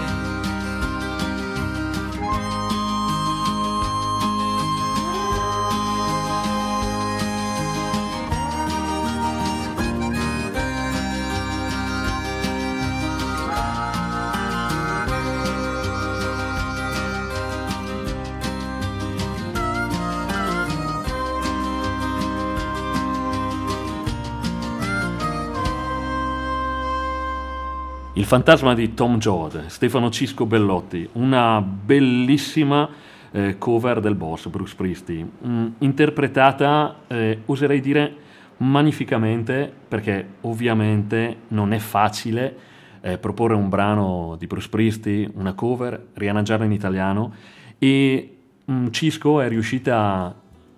Fantasma 28.30 28.74
di 28.74 28.94
Tom 28.94 29.18
Joad, 29.18 29.66
Stefano 29.66 30.08
Cisco 30.08 30.46
Bellotti, 30.46 31.08
una 31.14 31.60
bellissima 31.60 32.88
eh, 33.32 33.58
cover 33.58 33.98
del 33.98 34.14
boss 34.14 34.46
Bruce 34.46 34.70
Springsteen, 34.70 35.28
mm, 35.44 35.66
interpretata, 35.78 37.00
eh, 37.08 37.40
oserei 37.46 37.80
dire, 37.80 38.14
magnificamente, 38.58 39.72
perché 39.88 40.34
ovviamente 40.42 41.38
non 41.48 41.72
è 41.72 41.78
facile 41.78 42.56
eh, 43.00 43.18
proporre 43.18 43.54
un 43.54 43.68
brano 43.68 44.36
di 44.38 44.46
Bruce 44.46 44.66
Springsteen, 44.66 45.32
una 45.34 45.54
cover, 45.54 46.00
riarrangiarla 46.14 46.64
in 46.64 46.72
italiano, 46.72 47.34
e 47.80 48.36
mm, 48.70 48.86
Cisco 48.90 49.40
è 49.40 49.48
riuscita 49.48 50.32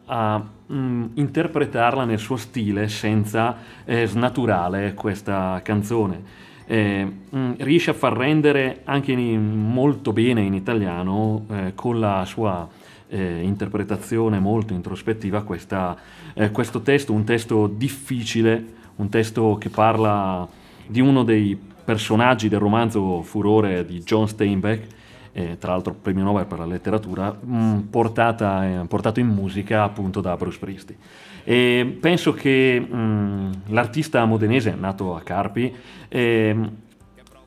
a 0.07 0.43
mm, 0.73 1.05
interpretarla 1.13 2.07
nel 2.07 2.19
suo 2.19 2.37
stile 2.37 2.89
senza 2.89 3.57
eh, 3.85 4.07
snaturare 4.07 4.95
questa 4.95 5.61
canzone 5.63 6.51
eh, 6.67 7.05
mh, 7.05 7.53
riesce 7.59 7.91
a 7.91 7.95
far 7.95 8.17
rendere 8.17 8.81
anche 8.85 9.13
in- 9.13 9.71
molto 9.73 10.13
bene 10.13 10.43
in 10.43 10.55
italiano 10.55 11.45
eh, 11.51 11.73
con 11.75 12.01
la 12.01 12.25
sua 12.25 12.69
eh, 13.09 13.43
interpretazione 13.43 14.39
molto 14.39 14.73
introspettiva 14.73 15.43
questa, 15.43 15.97
eh, 16.35 16.51
questo 16.51 16.81
testo, 16.81 17.13
un 17.13 17.25
testo 17.25 17.67
difficile, 17.67 18.65
un 18.97 19.09
testo 19.09 19.57
che 19.59 19.69
parla 19.69 20.49
di 20.87 21.01
uno 21.01 21.23
dei 21.23 21.59
personaggi 21.85 22.49
del 22.49 22.61
romanzo 22.61 23.23
Furore 23.23 23.85
di 23.85 24.01
John 24.01 24.29
Steinbeck, 24.29 24.87
eh, 25.33 25.59
tra 25.59 25.73
l'altro 25.73 25.95
premio 25.95 26.25
Nobel 26.25 26.47
per 26.47 26.59
la 26.59 26.67
letteratura, 26.67 27.31
mh, 27.33 27.89
portata, 27.91 28.83
eh, 28.83 28.87
portato 28.87 29.21
in 29.21 29.29
musica 29.29 29.83
appunto 29.83 30.21
da 30.21 30.37
Bruce 30.37 30.57
Springsteen. 30.57 30.99
E 31.45 31.97
penso 32.01 32.33
che 32.33 32.79
mh, 32.81 33.51
l'artista 33.69 34.25
modenese, 34.25 34.75
nato 34.79 35.15
a 35.15 35.21
Carpi, 35.23 35.73
ehm, 36.09 36.71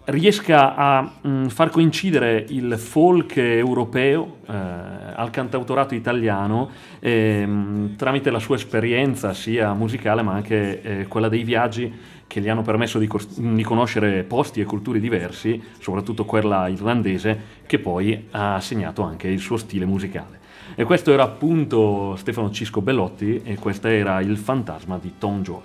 riesca 0.06 0.76
a 0.76 1.02
mh, 1.22 1.48
far 1.48 1.70
coincidere 1.70 2.46
il 2.50 2.78
folk 2.78 3.38
europeo 3.38 4.38
eh, 4.48 4.54
al 4.54 5.30
cantautorato 5.32 5.96
italiano 5.96 6.70
ehm, 7.00 7.96
tramite 7.96 8.30
la 8.30 8.40
sua 8.40 8.56
esperienza 8.56 9.34
sia 9.34 9.74
musicale 9.74 10.22
ma 10.22 10.34
anche 10.34 10.82
eh, 10.82 11.08
quella 11.08 11.30
dei 11.30 11.44
viaggi 11.44 11.92
che 12.28 12.42
gli 12.42 12.50
hanno 12.50 12.62
permesso 12.62 13.00
di, 13.00 13.08
cos- 13.08 13.40
di 13.40 13.64
conoscere 13.64 14.24
posti 14.24 14.60
e 14.60 14.66
culture 14.66 15.00
diversi, 15.00 15.62
soprattutto 15.80 16.26
quella 16.26 16.68
irlandese, 16.68 17.40
che 17.66 17.80
poi 17.80 18.28
ha 18.32 18.60
segnato 18.60 19.04
anche 19.04 19.28
il 19.28 19.40
suo 19.40 19.58
stile 19.58 19.86
musicale. 19.86 20.40
E 20.76 20.84
questo 20.84 21.12
era 21.12 21.24
appunto 21.24 22.16
Stefano 22.18 22.52
Cisco 22.52 22.82
Bellotti 22.82 23.42
e 23.44 23.58
questo 23.58 23.88
era 23.88 24.20
il 24.20 24.38
fantasma 24.38 25.00
di 25.02 25.14
Tom 25.18 25.42
Joad. 25.42 25.64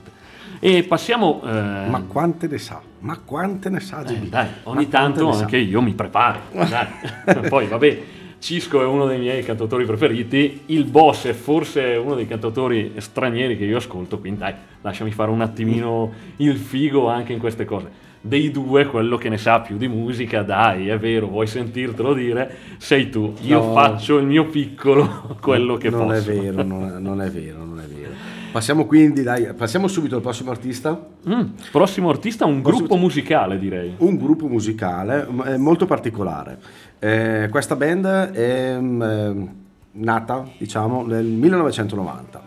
E 0.60 0.84
passiamo... 0.84 1.40
eh, 1.44 1.50
Ma 1.88 2.02
quante 2.06 2.46
ne 2.46 2.58
sa? 2.58 2.80
Ma 3.00 3.18
quante 3.18 3.70
ne 3.70 3.80
sa 3.80 4.04
eh, 4.04 4.14
dai, 4.18 4.28
Ma 4.30 4.70
ogni 4.70 4.88
quante 4.88 4.90
tanto 4.90 5.30
anche 5.30 5.56
io 5.56 5.80
mi 5.82 5.94
preparo. 5.94 6.40
Poi 7.48 7.66
vabbè, 7.66 8.02
Cisco 8.38 8.80
è 8.80 8.84
uno 8.84 9.06
dei 9.06 9.18
miei 9.18 9.42
cantautori 9.42 9.84
preferiti, 9.84 10.62
il 10.66 10.84
boss 10.84 11.26
è 11.26 11.32
forse 11.32 11.82
uno 12.02 12.14
dei 12.14 12.26
cantautori 12.26 12.92
stranieri 12.96 13.56
che 13.56 13.64
io 13.64 13.78
ascolto, 13.78 14.18
quindi 14.18 14.40
dai, 14.40 14.54
lasciami 14.80 15.10
fare 15.10 15.30
un 15.30 15.40
attimino 15.40 16.12
il 16.36 16.56
figo 16.56 17.08
anche 17.08 17.32
in 17.32 17.38
queste 17.38 17.64
cose. 17.64 18.08
Dei 18.22 18.50
due, 18.50 18.84
quello 18.84 19.16
che 19.16 19.30
ne 19.30 19.38
sa 19.38 19.60
più 19.60 19.78
di 19.78 19.88
musica, 19.88 20.42
dai, 20.42 20.88
è 20.88 20.98
vero, 20.98 21.26
vuoi 21.28 21.46
sentirtelo 21.46 22.12
dire, 22.12 22.54
sei 22.76 23.08
tu. 23.08 23.32
Io 23.42 23.62
No. 23.64 23.72
faccio 23.72 24.18
il 24.18 24.26
mio 24.26 24.44
piccolo, 24.46 25.36
quello 25.40 25.76
che 25.76 25.88
non 25.88 26.08
posso. 26.08 26.30
è 26.30 26.34
vero, 26.34 26.62
non 26.62 26.84
è, 26.84 26.98
non 26.98 27.22
è 27.22 27.30
vero, 27.30 27.64
non 27.64 27.80
è 27.80 27.84
vero. 27.86 28.10
Passiamo 28.52 28.84
quindi, 28.84 29.22
dai, 29.22 29.54
passiamo 29.54 29.88
subito 29.88 30.16
al 30.16 30.20
prossimo 30.20 30.50
artista. 30.50 31.00
Mm, 31.28 31.40
prossimo 31.70 32.10
artista, 32.10 32.44
un 32.44 32.60
Prossimo- 32.60 32.86
gruppo 32.88 33.00
musicale 33.00 33.58
direi. 33.58 33.94
Un 33.98 34.16
gruppo 34.18 34.48
musicale 34.48 35.26
molto 35.56 35.86
particolare. 35.86 36.58
Eh, 36.98 37.48
questa 37.50 37.74
band 37.76 38.04
è 38.32 38.76
mm, 38.78 39.02
eh, 39.02 39.48
nata, 39.92 40.46
diciamo, 40.58 41.06
nel 41.06 41.24
1990. 41.24 42.42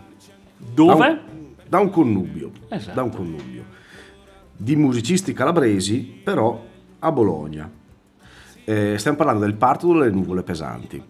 Dove? 0.72 0.94
Da 0.98 1.06
un, 1.06 1.18
da 1.68 1.78
un 1.80 1.90
connubio. 1.90 2.50
Esatto. 2.68 2.94
Da 2.94 3.02
un 3.02 3.10
connubio. 3.10 3.62
Di 4.56 4.76
musicisti 4.76 5.32
calabresi, 5.32 6.00
però 6.00 6.64
a 6.98 7.12
Bologna. 7.12 7.70
Eh, 8.64 8.94
stiamo 8.98 9.16
parlando 9.16 9.44
del 9.44 9.54
parto 9.54 9.92
delle 9.92 10.10
nuvole 10.10 10.42
pesanti. 10.42 11.02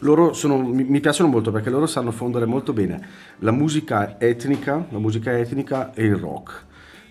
Loro 0.00 0.32
sono, 0.32 0.58
mi, 0.58 0.84
mi 0.84 1.00
piacciono 1.00 1.28
molto 1.28 1.50
perché 1.50 1.70
loro 1.70 1.86
sanno 1.86 2.10
fondere 2.10 2.46
molto 2.46 2.72
bene 2.72 3.06
la 3.38 3.50
musica 3.50 4.18
etnica, 4.20 4.86
la 4.88 4.98
musica 4.98 5.36
etnica 5.36 5.92
e 5.94 6.04
il 6.04 6.16
rock. 6.16 6.64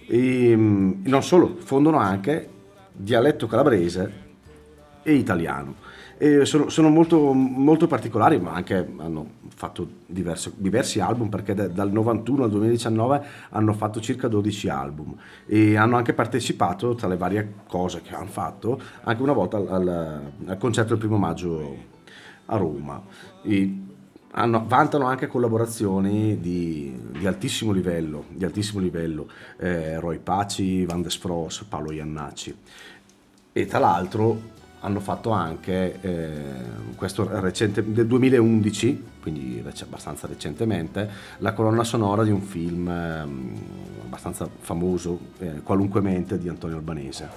E, 0.07 0.55
mm, 0.55 1.05
non 1.05 1.23
solo, 1.23 1.57
fondono 1.57 1.97
anche 1.97 2.49
dialetto 2.93 3.47
calabrese 3.47 4.25
e 5.03 5.13
italiano. 5.13 5.75
Sono, 6.45 6.69
sono 6.69 6.89
molto, 6.89 7.31
molto 7.31 7.85
particolari, 7.85 8.39
ma 8.39 8.53
anche 8.53 8.75
hanno 8.97 9.35
fatto 9.53 9.87
diverso- 10.07 10.51
diversi 10.55 10.99
album 10.99 11.29
perché 11.29 11.53
da- 11.53 11.67
dal 11.67 11.91
91 11.91 12.43
al 12.45 12.49
2019 12.49 13.21
hanno 13.49 13.73
fatto 13.73 13.99
circa 13.99 14.27
12 14.27 14.67
album. 14.67 15.15
E 15.45 15.75
hanno 15.77 15.95
anche 15.95 16.13
partecipato 16.13 16.95
tra 16.95 17.07
le 17.07 17.17
varie 17.17 17.53
cose 17.67 18.01
che 18.01 18.15
hanno 18.15 18.25
fatto 18.25 18.79
anche 19.03 19.21
una 19.21 19.33
volta 19.33 19.57
al, 19.57 19.67
al- 19.67 20.21
al 20.47 20.57
concerto 20.57 20.89
del 20.91 20.99
primo 20.99 21.17
maggio 21.17 21.75
a 22.45 22.57
Roma. 22.57 22.99
E 23.43 23.81
hanno- 24.31 24.65
vantano 24.67 25.05
anche 25.05 25.27
collaborazioni 25.27 26.39
di, 26.39 26.99
di 27.11 27.27
altissimo 27.27 27.71
livello, 27.71 28.25
di 28.29 28.43
altissimo 28.43 28.79
livello. 28.79 29.27
Eh, 29.59 29.99
Roy 29.99 30.17
Paci, 30.17 30.83
Van 30.85 31.01
der 31.03 31.11
Sfros, 31.11 31.63
Paolo 31.69 31.91
Iannacci. 31.91 32.55
E 33.53 33.65
tra 33.67 33.77
l'altro 33.79 34.55
hanno 34.81 34.99
fatto 34.99 35.31
anche 35.31 35.99
eh, 36.01 36.31
questo 36.95 37.27
recente 37.39 37.83
del 37.91 38.07
2011 38.07 39.15
quindi 39.27 39.61
abbastanza 39.81 40.25
recentemente 40.25 41.09
la 41.39 41.51
colonna 41.51 41.83
sonora 41.83 42.23
di 42.23 42.31
un 42.31 42.41
film 42.41 42.87
ehm, 42.87 43.55
abbastanza 44.05 44.49
famoso 44.59 45.19
eh, 45.39 45.61
qualunquemente 45.63 46.37
di 46.37 46.47
Antonio 46.47 46.77
Albanese. 46.77 47.29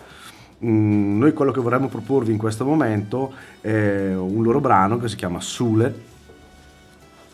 Mm, 0.64 1.18
noi 1.18 1.32
quello 1.32 1.50
che 1.50 1.60
vorremmo 1.60 1.88
proporvi 1.88 2.30
in 2.30 2.38
questo 2.38 2.64
momento 2.64 3.32
è 3.60 4.14
un 4.14 4.42
loro 4.42 4.60
brano 4.60 4.98
che 4.98 5.08
si 5.08 5.16
chiama 5.16 5.40
Sule. 5.40 6.08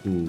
Mm, 0.08 0.26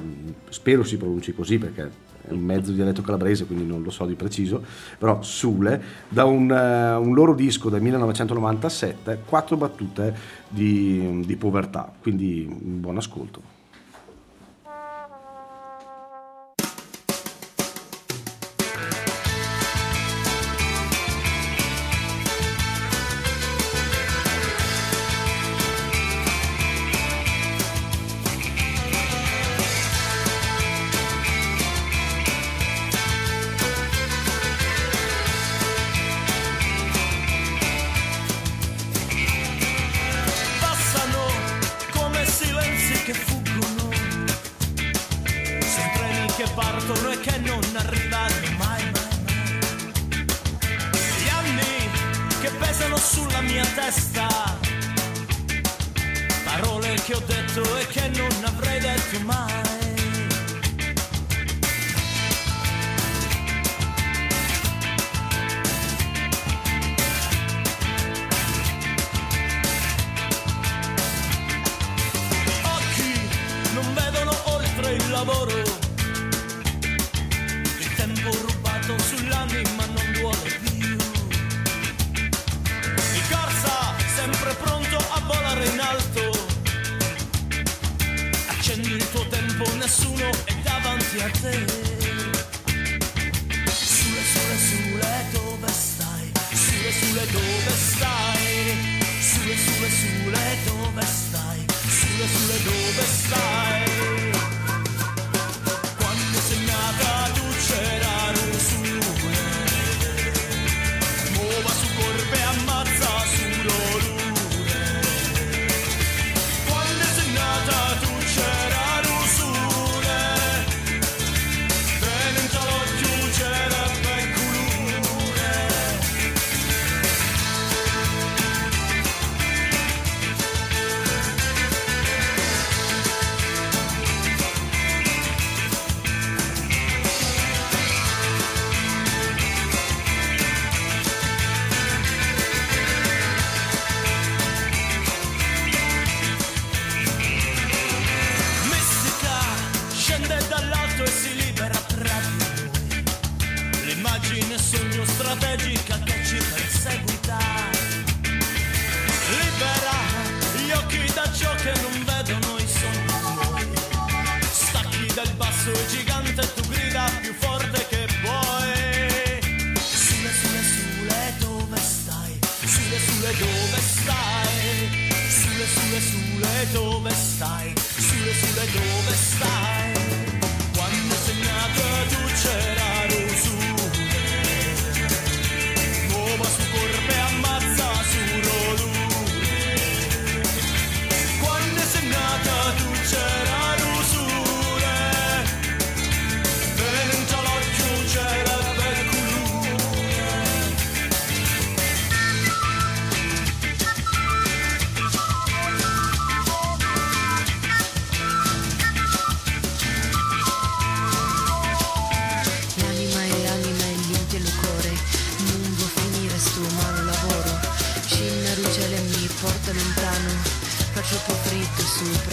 spero 0.49 0.83
si 0.83 0.97
pronunci 0.97 1.33
così 1.33 1.57
perché 1.57 1.89
un 2.29 2.39
mezzo 2.39 2.71
dialetto 2.71 3.01
calabrese 3.01 3.45
quindi 3.45 3.65
non 3.65 3.81
lo 3.83 3.89
so 3.89 4.05
di 4.05 4.15
preciso 4.15 4.63
però 4.97 5.21
Sule 5.21 5.81
da 6.07 6.25
un, 6.25 6.51
eh, 6.51 6.95
un 6.95 7.13
loro 7.13 7.33
disco 7.33 7.69
del 7.69 7.81
1997 7.81 9.21
quattro 9.25 9.57
battute 9.57 10.15
di, 10.47 11.23
di 11.25 11.35
povertà 11.35 11.91
quindi 12.01 12.47
buon 12.49 12.97
ascolto 12.97 13.56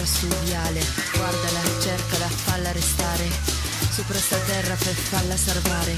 sopra 0.05 0.29
sto 0.29 0.45
viale 0.45 0.81
Guardala, 1.13 1.61
cercala, 1.81 2.27
falla 2.27 2.71
restare. 2.71 3.27
Sopra 3.89 4.17
sta 4.17 4.37
terra 4.37 4.75
per 4.75 4.93
falla 4.93 5.35
salvare. 5.35 5.95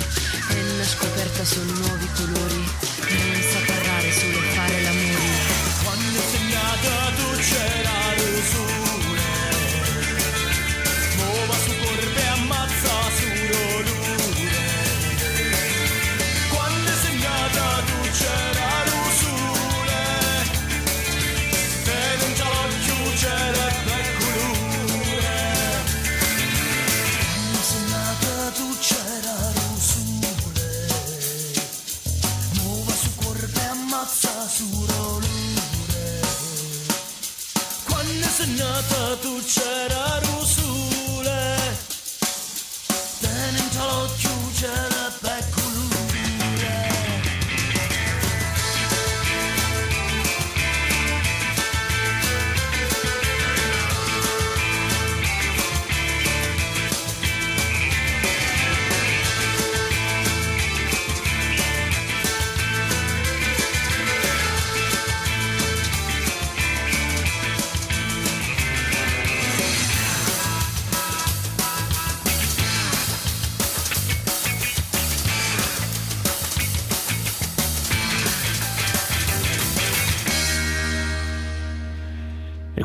È 0.47 0.53
una 0.53 0.83
scoperta 0.83 1.43
su 1.43 1.61
nuovi 1.63 2.07
colori. 2.15 2.63
Non 3.09 3.41
sa 3.51 3.59
parlare, 3.65 4.13
solo 4.13 4.39
fare 4.53 4.81
l'amore. 4.81 5.29
Quando 5.83 6.19
sei 6.31 6.49
nata 6.49 7.11
tu 7.17 7.41
c'erano 7.41 8.41
sole 8.43 8.86
Quando 38.37 38.53
sei 38.53 38.65
nata 38.67 39.17
tu 39.19 39.41
c'era 39.45 40.19
rusule. 40.19 41.57
Dentro 43.19 43.83
l'occhio 43.83 44.29
c'era 44.53 44.96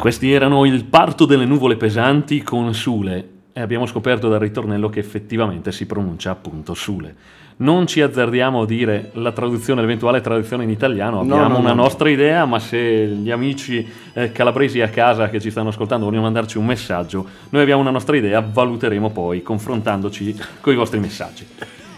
questi 0.02 0.32
erano 0.32 0.64
il 0.64 0.86
parto 0.86 1.26
delle 1.26 1.44
nuvole 1.44 1.76
pesanti 1.76 2.42
con 2.42 2.74
Sule. 2.74 3.28
E 3.52 3.60
abbiamo 3.60 3.86
scoperto 3.86 4.28
dal 4.28 4.40
ritornello 4.40 4.88
che 4.88 4.98
effettivamente 4.98 5.70
si 5.70 5.86
pronuncia 5.86 6.32
appunto 6.32 6.74
Sule. 6.74 7.14
Non 7.58 7.86
ci 7.86 8.00
azzardiamo 8.00 8.62
a 8.62 8.66
dire 8.66 9.12
la 9.12 9.30
traduzione, 9.30 9.80
l'eventuale 9.80 10.20
traduzione 10.20 10.64
in 10.64 10.70
italiano, 10.70 11.22
No, 11.22 11.34
abbiamo 11.34 11.54
no, 11.54 11.60
una 11.60 11.72
no. 11.72 11.82
nostra 11.84 12.10
idea, 12.10 12.44
ma 12.46 12.58
se 12.58 12.80
gli 12.80 13.30
amici 13.30 13.88
eh, 14.14 14.32
calabresi 14.32 14.80
a 14.80 14.88
casa 14.88 15.28
che 15.28 15.40
ci 15.40 15.52
stanno 15.52 15.68
ascoltando 15.68 16.06
vogliono 16.06 16.24
mandarci 16.24 16.58
un 16.58 16.66
messaggio, 16.66 17.24
noi 17.50 17.62
abbiamo 17.62 17.80
una 17.80 17.92
nostra 17.92 18.16
idea, 18.16 18.40
valuteremo 18.40 19.10
poi 19.10 19.40
confrontandoci 19.42 20.36
con 20.60 20.72
i 20.72 20.76
vostri 20.76 20.98
messaggi. 20.98 21.46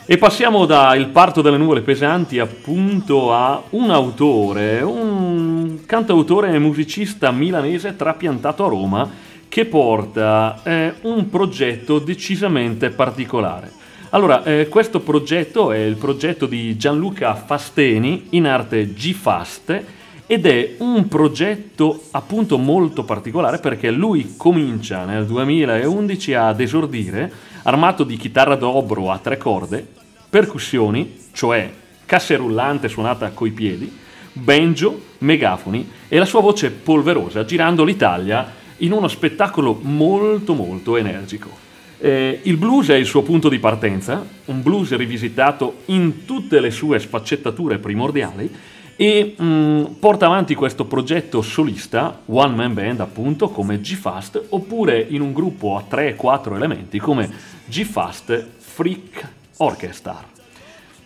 E 0.06 0.18
passiamo 0.18 0.66
da 0.66 0.94
Il 0.94 1.06
parto 1.06 1.40
delle 1.40 1.56
nuvole 1.56 1.80
pesanti 1.80 2.38
appunto 2.38 3.32
a 3.32 3.62
un 3.70 3.88
autore, 3.88 4.82
un 4.82 5.53
cantautore 5.86 6.52
e 6.52 6.58
musicista 6.58 7.30
milanese 7.30 7.96
trapiantato 7.96 8.64
a 8.64 8.68
Roma 8.68 9.10
che 9.48 9.66
porta 9.66 10.60
eh, 10.64 10.94
un 11.02 11.28
progetto 11.30 11.98
decisamente 11.98 12.90
particolare. 12.90 13.70
Allora, 14.10 14.42
eh, 14.44 14.68
questo 14.68 15.00
progetto 15.00 15.72
è 15.72 15.78
il 15.78 15.96
progetto 15.96 16.46
di 16.46 16.76
Gianluca 16.76 17.34
Fasteni, 17.34 18.26
in 18.30 18.46
arte 18.46 18.92
G-Fast, 18.92 19.82
ed 20.26 20.46
è 20.46 20.76
un 20.78 21.06
progetto 21.08 22.00
appunto 22.12 22.56
molto 22.56 23.04
particolare 23.04 23.58
perché 23.58 23.90
lui 23.90 24.34
comincia 24.36 25.04
nel 25.04 25.26
2011 25.26 26.34
ad 26.34 26.60
esordire 26.60 27.30
armato 27.64 28.04
di 28.04 28.16
chitarra 28.16 28.56
dobro 28.56 29.10
a 29.10 29.18
tre 29.18 29.36
corde, 29.36 29.86
percussioni, 30.30 31.16
cioè 31.32 31.70
casse 32.06 32.36
rullante 32.36 32.88
suonata 32.88 33.30
coi 33.30 33.50
piedi, 33.50 34.02
banjo, 34.34 35.00
megafoni 35.18 35.88
e 36.08 36.18
la 36.18 36.24
sua 36.24 36.40
voce 36.40 36.70
polverosa 36.70 37.44
girando 37.44 37.84
l'Italia 37.84 38.52
in 38.78 38.92
uno 38.92 39.08
spettacolo 39.08 39.78
molto 39.80 40.54
molto 40.54 40.96
energico. 40.96 41.62
Eh, 41.98 42.40
il 42.42 42.56
blues 42.56 42.88
è 42.88 42.94
il 42.94 43.06
suo 43.06 43.22
punto 43.22 43.48
di 43.48 43.58
partenza, 43.58 44.26
un 44.46 44.62
blues 44.62 44.94
rivisitato 44.94 45.76
in 45.86 46.24
tutte 46.24 46.60
le 46.60 46.70
sue 46.70 46.98
sfaccettature 46.98 47.78
primordiali 47.78 48.50
e 48.96 49.34
mh, 49.36 49.96
porta 49.98 50.26
avanti 50.26 50.54
questo 50.54 50.84
progetto 50.84 51.40
solista, 51.40 52.20
one 52.26 52.54
man 52.54 52.74
band 52.74 53.00
appunto, 53.00 53.48
come 53.48 53.80
G-Fast, 53.80 54.46
oppure 54.50 55.06
in 55.08 55.20
un 55.20 55.32
gruppo 55.32 55.76
a 55.76 55.84
3-4 55.88 56.54
elementi 56.54 56.98
come 56.98 57.30
G-Fast 57.66 58.46
Freak 58.58 59.28
Orchestra. 59.58 60.22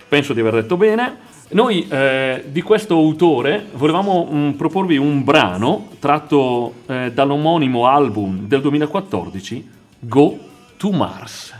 Penso 0.08 0.32
di 0.32 0.40
aver 0.40 0.54
detto 0.54 0.76
bene. 0.76 1.26
Noi 1.50 1.88
eh, 1.88 2.44
di 2.48 2.60
questo 2.60 2.94
autore 2.94 3.66
volevamo 3.72 4.24
mh, 4.24 4.52
proporvi 4.58 4.98
un 4.98 5.24
brano 5.24 5.88
tratto 5.98 6.74
eh, 6.86 7.10
dall'omonimo 7.10 7.86
album 7.86 8.46
del 8.46 8.60
2014, 8.60 9.70
Go 10.00 10.38
to 10.76 10.90
Mars. 10.90 11.54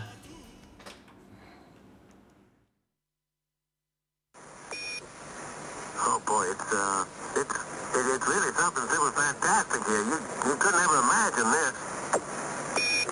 Oh 6.05 6.21
boy, 6.27 6.45
it's 6.51 6.71
uh, 6.71 7.07
it's 7.41 7.55
it, 7.97 8.05
it's 8.13 8.27
really 8.29 8.53
something 8.61 8.85
super 8.93 9.13
fantastic 9.17 9.81
here. 9.89 10.05
You 10.05 10.53
you. 10.53 11.49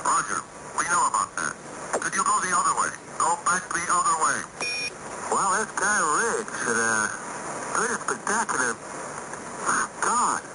Roger, 0.04 0.40
we 0.76 0.84
know 0.92 1.08
about 1.08 1.32
that. 1.40 1.54
Could 2.00 2.14
you 2.14 2.22
go 2.22 2.36
the 2.44 2.52
other 2.52 2.74
way? 2.76 2.92
Go 3.16 3.32
back 3.48 3.64
the 3.72 3.80
other 3.88 3.95
way. 5.56 5.64
Well, 5.64 5.64
this 5.64 5.80
guy 5.80 6.36
Riggs, 6.36 6.62
it, 6.62 6.76
uh, 6.76 7.08
pretty 7.74 7.94
spectacular. 8.02 8.76
God. 10.00 10.45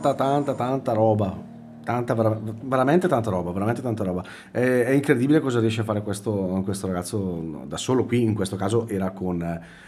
Tanta, 0.00 0.14
tanta, 0.14 0.54
tanta 0.54 0.92
roba. 0.92 1.52
Tanta, 1.84 2.14
vera- 2.14 2.40
veramente 2.62 3.08
tanta 3.08 3.28
roba, 3.28 3.52
veramente 3.52 3.82
tanta 3.82 4.04
roba. 4.04 4.24
È, 4.50 4.58
è 4.58 4.90
incredibile 4.92 5.40
cosa 5.40 5.60
riesce 5.60 5.82
a 5.82 5.84
fare 5.84 6.00
questo, 6.00 6.32
questo 6.64 6.86
ragazzo 6.86 7.18
no, 7.18 7.64
da 7.66 7.76
solo. 7.76 8.06
Qui 8.06 8.22
in 8.22 8.32
questo 8.32 8.56
caso 8.56 8.88
era, 8.88 9.10
con, 9.10 9.42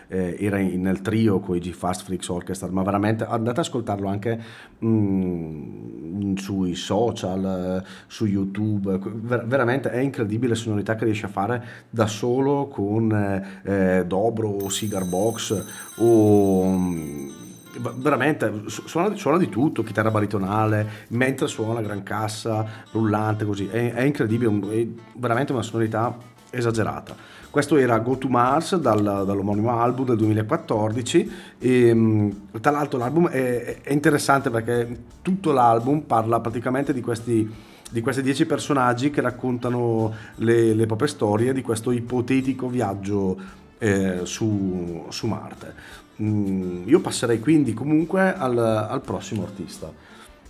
eh, 0.09 0.37
era 0.39 0.59
in- 0.59 0.83
nel 0.83 1.01
trio 1.01 1.41
con 1.41 1.57
i 1.57 1.59
G-Fast 1.59 2.05
Freaks 2.05 2.29
Orchestra, 2.29 2.69
ma 2.71 2.83
veramente 2.83 3.25
andate 3.25 3.61
ad 3.61 3.67
ascoltarlo 3.67 4.09
anche 4.09 4.39
mm, 4.85 6.35
sui 6.37 6.75
social, 6.75 7.83
su 8.07 8.27
YouTube. 8.27 8.99
Ver- 9.03 9.47
veramente 9.47 9.91
è 9.91 9.99
incredibile 9.99 10.51
la 10.51 10.59
sonorità 10.59 10.97
che 10.97 11.07
riesce 11.07 11.25
a 11.25 11.31
fare 11.31 11.65
da 11.89 12.07
solo 12.07 12.67
con 12.67 13.11
eh, 13.11 13.99
eh, 14.01 14.05
Dobro 14.07 14.51
o 14.51 14.69
Cigar 14.69 15.07
Box 15.07 15.65
o. 15.97 16.63
mm, 16.67 17.29
Va- 17.29 17.46
veramente 17.79 18.63
su- 18.67 18.87
suona, 18.87 19.15
suona 19.17 19.39
di 19.39 19.49
tutto 19.49 19.83
chitarra 19.83 20.11
baritonale 20.11 21.07
mentre 21.09 21.47
suona 21.47 21.81
gran 21.81 22.03
cassa 22.03 22.67
rullante 22.93 23.45
così 23.45 23.67
è, 23.67 23.93
è 23.93 24.03
incredibile 24.03 24.51
è 24.73 24.87
veramente 25.15 25.53
una 25.53 25.63
sonorità 25.63 26.17
esagerata. 26.51 27.15
Questo 27.51 27.77
era 27.77 27.99
Go 28.01 28.19
to 28.19 28.29
Mars 28.29 28.77
dal- 28.77 29.25
dall'omonimo 29.25 29.71
album 29.81 30.07
del 30.07 30.17
2014 30.19 31.33
e 31.59 31.95
mh, 31.95 32.61
tra 32.61 32.71
l'altro 32.71 32.99
l'album 32.99 33.29
è, 33.29 33.81
è 33.81 33.93
interessante 33.93 34.51
perché 34.51 35.05
tutto 35.23 35.53
l'album 35.53 36.01
parla 36.01 36.41
praticamente 36.41 36.93
di 36.93 37.01
questi, 37.01 37.51
di 37.91 38.01
questi 38.03 38.21
dieci 38.21 38.45
personaggi 38.45 39.11
che 39.11 39.23
raccontano 39.23 40.13
le, 40.37 40.75
le 40.75 40.87
proprie 40.87 41.09
storie 41.09 41.55
di 41.55 41.63
questo 41.63 41.93
ipotetico 41.93 42.69
viaggio 42.69 43.39
eh, 43.79 44.21
su, 44.25 45.07
su 45.09 45.27
Marte. 45.27 46.05
Mm, 46.23 46.89
io 46.89 47.01
passerei 47.01 47.41
quindi 47.41 47.75
comunque 47.75 48.35
al, 48.35 48.57
al 48.59 49.01
prossimo 49.03 49.43
artista. 49.43 49.91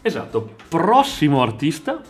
Esatto, 0.00 0.54
prossimo 0.68 1.42
artista, 1.42 2.00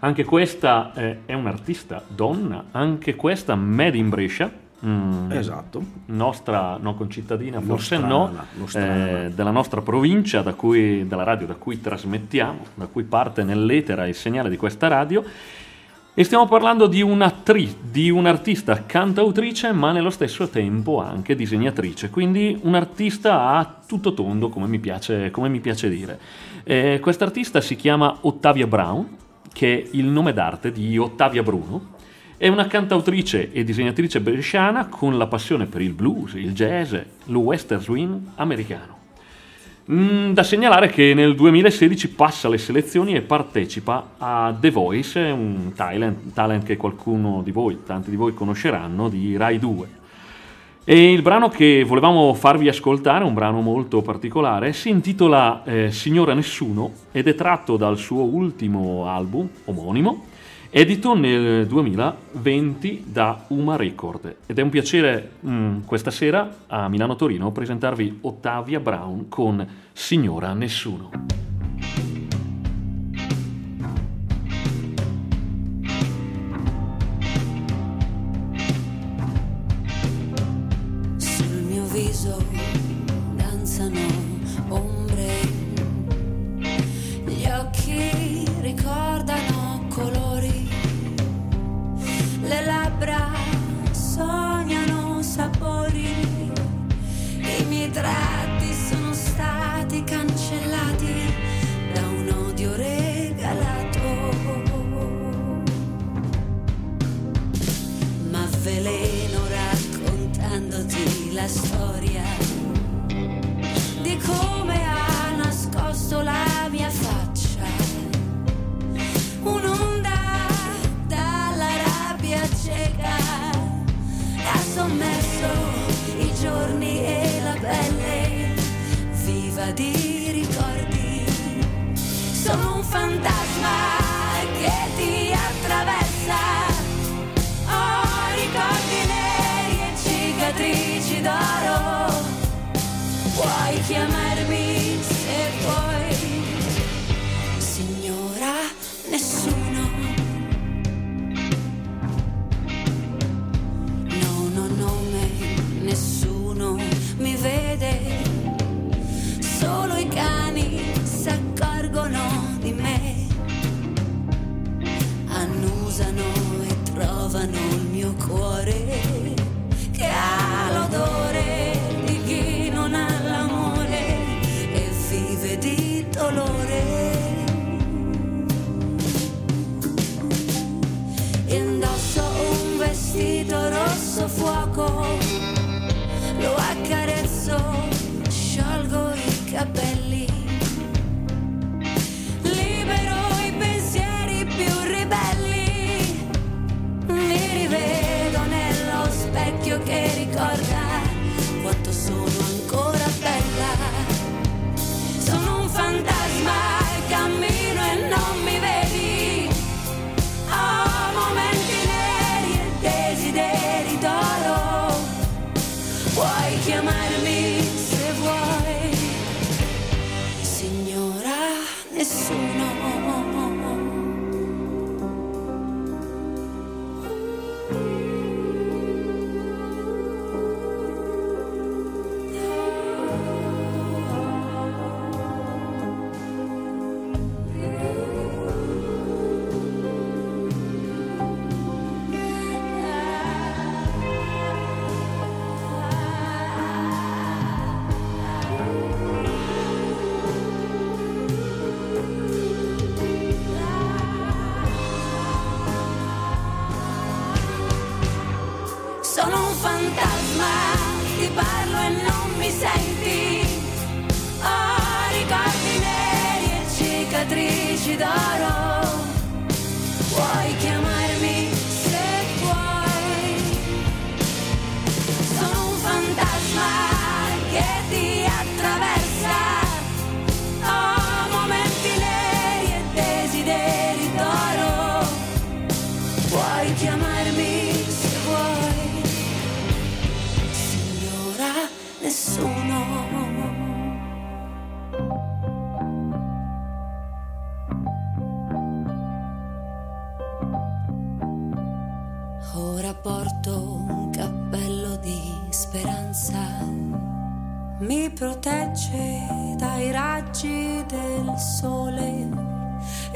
anche 0.00 0.24
questa 0.24 0.92
eh, 0.94 1.18
è 1.24 1.32
un'artista 1.32 2.02
donna, 2.06 2.64
anche 2.72 3.14
questa 3.14 3.54
made 3.54 3.96
in 3.96 4.10
Brescia. 4.10 4.50
mm, 4.84 5.32
Esatto. 5.32 5.82
Nostra 6.06 6.76
no 6.78 6.94
concittadina, 6.94 7.60
forse 7.62 7.96
Nostrana, 7.96 8.40
no, 8.40 8.46
nostrana. 8.58 9.24
eh, 9.24 9.30
della 9.30 9.50
nostra 9.50 9.80
provincia, 9.80 10.42
da 10.42 10.52
cui, 10.52 11.06
dalla 11.08 11.24
radio 11.24 11.46
da 11.46 11.54
cui 11.54 11.80
trasmettiamo, 11.80 12.58
da 12.74 12.86
cui 12.86 13.04
parte 13.04 13.42
nell'etera 13.42 14.06
il 14.06 14.14
segnale 14.14 14.50
di 14.50 14.58
questa 14.58 14.88
radio. 14.88 15.24
E 16.18 16.24
stiamo 16.24 16.46
parlando 16.46 16.86
di 16.86 17.02
un'attrice, 17.02 17.76
di 17.90 18.08
un'artista 18.08 18.86
cantautrice, 18.86 19.72
ma 19.72 19.92
nello 19.92 20.08
stesso 20.08 20.48
tempo 20.48 20.98
anche 21.02 21.34
disegnatrice, 21.34 22.08
quindi 22.08 22.58
un 22.62 22.74
artista 22.74 23.48
a 23.50 23.80
tutto 23.86 24.14
tondo, 24.14 24.48
come 24.48 24.66
mi 24.66 24.78
piace, 24.78 25.30
come 25.30 25.50
mi 25.50 25.60
piace 25.60 25.90
dire. 25.90 26.18
Eh, 26.64 27.00
quest'artista 27.02 27.60
si 27.60 27.76
chiama 27.76 28.16
Ottavia 28.22 28.66
Brown, 28.66 29.06
che 29.52 29.82
è 29.82 29.88
il 29.90 30.06
nome 30.06 30.32
d'arte 30.32 30.72
di 30.72 30.96
Ottavia 30.96 31.42
Bruno, 31.42 31.88
è 32.38 32.48
una 32.48 32.66
cantautrice 32.66 33.52
e 33.52 33.62
disegnatrice 33.62 34.22
bresciana 34.22 34.86
con 34.86 35.18
la 35.18 35.26
passione 35.26 35.66
per 35.66 35.82
il 35.82 35.92
blues, 35.92 36.32
il 36.32 36.54
jazz, 36.54 36.94
lo 37.24 37.40
western 37.40 37.82
swing 37.82 38.18
americano. 38.36 38.95
Mm, 39.88 40.32
da 40.32 40.42
segnalare 40.42 40.88
che 40.88 41.14
nel 41.14 41.36
2016 41.36 42.08
passa 42.08 42.48
le 42.48 42.58
selezioni 42.58 43.14
e 43.14 43.20
partecipa 43.20 44.14
a 44.18 44.52
The 44.58 44.72
Voice, 44.72 45.20
un 45.20 45.74
talent, 45.76 46.32
talent 46.32 46.64
che 46.64 46.76
qualcuno 46.76 47.40
di 47.44 47.52
voi, 47.52 47.84
tanti 47.86 48.10
di 48.10 48.16
voi 48.16 48.34
conosceranno, 48.34 49.08
di 49.08 49.36
Rai 49.36 49.60
2. 49.60 49.88
E 50.82 51.12
il 51.12 51.22
brano 51.22 51.48
che 51.48 51.84
volevamo 51.84 52.34
farvi 52.34 52.66
ascoltare, 52.68 53.22
un 53.22 53.34
brano 53.34 53.60
molto 53.60 54.02
particolare, 54.02 54.72
si 54.72 54.88
intitola 54.88 55.62
eh, 55.62 55.92
Signora 55.92 56.34
Nessuno 56.34 56.90
ed 57.12 57.28
è 57.28 57.36
tratto 57.36 57.76
dal 57.76 57.96
suo 57.96 58.22
ultimo 58.22 59.06
album 59.06 59.48
omonimo, 59.66 60.24
edito 60.78 61.14
nel 61.14 61.66
2020 61.66 63.04
da 63.06 63.46
Uma 63.48 63.76
Record. 63.76 64.36
Ed 64.44 64.58
è 64.58 64.60
un 64.60 64.68
piacere 64.68 65.30
mm, 65.46 65.78
questa 65.86 66.10
sera 66.10 66.54
a 66.66 66.86
Milano 66.90 67.16
Torino 67.16 67.50
presentarvi 67.50 68.18
Ottavia 68.20 68.78
Brown 68.78 69.30
con 69.30 69.66
Signora 69.94 70.52
Nessuno. 70.52 71.55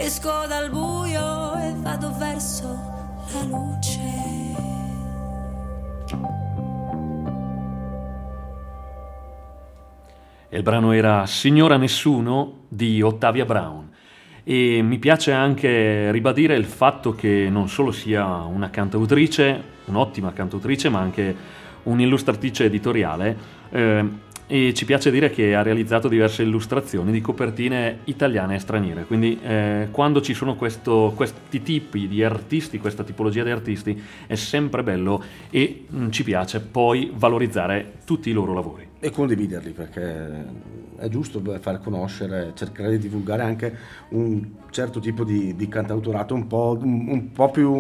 Esco 0.02 0.46
dal 0.48 0.70
buio 0.70 1.56
e 1.56 1.74
vado 1.76 2.10
verso 2.16 2.66
la 3.34 3.42
luce. 3.44 4.00
Il 10.48 10.62
brano 10.62 10.92
era 10.92 11.26
Signora 11.26 11.76
Nessuno 11.76 12.60
di 12.68 13.02
Ottavia 13.02 13.44
Brown. 13.44 13.90
E 14.42 14.80
mi 14.80 14.98
piace 14.98 15.32
anche 15.32 16.10
ribadire 16.10 16.56
il 16.56 16.64
fatto 16.64 17.12
che 17.12 17.48
non 17.50 17.68
solo 17.68 17.92
sia 17.92 18.24
una 18.44 18.70
cantautrice, 18.70 19.62
un'ottima 19.84 20.32
cantautrice, 20.32 20.88
ma 20.88 21.00
anche 21.00 21.36
un'illustratrice 21.82 22.64
editoriale. 22.64 23.36
eh, 23.68 24.28
e 24.52 24.74
ci 24.74 24.84
piace 24.84 25.12
dire 25.12 25.30
che 25.30 25.54
ha 25.54 25.62
realizzato 25.62 26.08
diverse 26.08 26.42
illustrazioni 26.42 27.12
di 27.12 27.20
copertine 27.20 27.98
italiane 28.04 28.56
e 28.56 28.58
straniere. 28.58 29.04
Quindi 29.04 29.38
eh, 29.40 29.86
quando 29.92 30.20
ci 30.20 30.34
sono 30.34 30.56
questo- 30.56 31.12
questi 31.14 31.62
tipi 31.62 32.08
di 32.08 32.24
artisti, 32.24 32.80
questa 32.80 33.04
tipologia 33.04 33.44
di 33.44 33.50
artisti, 33.50 34.02
è 34.26 34.34
sempre 34.34 34.82
bello 34.82 35.22
e 35.50 35.86
mm, 35.94 36.10
ci 36.10 36.24
piace 36.24 36.58
poi 36.60 37.12
valorizzare 37.14 37.98
tutti 38.04 38.28
i 38.28 38.32
loro 38.32 38.52
lavori. 38.52 38.88
e 39.02 39.10
condividerli 39.10 39.70
perché 39.70 40.44
è 40.98 41.08
giusto 41.08 41.40
far 41.60 41.80
conoscere, 41.80 42.52
cercare 42.54 42.90
di 42.90 42.98
divulgare 42.98 43.42
anche 43.42 43.74
un 44.10 44.46
certo 44.70 44.98
tipo 45.00 45.24
di, 45.24 45.54
di 45.56 45.68
cantautorato 45.68 46.34
un 46.34 46.46
po', 46.48 46.76
un, 46.82 47.06
un 47.08 47.32
po' 47.32 47.50
più 47.50 47.72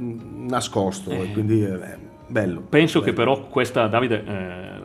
mm, 0.00 0.48
nascosto 0.48 1.10
e 1.10 1.30
quindi 1.32 1.60
è 1.60 1.96
bello. 2.26 2.60
Penso 2.68 3.00
che 3.00 3.12
però 3.12 3.46
questa, 3.48 3.86
Davide, 3.86 4.24
eh, 4.26 4.77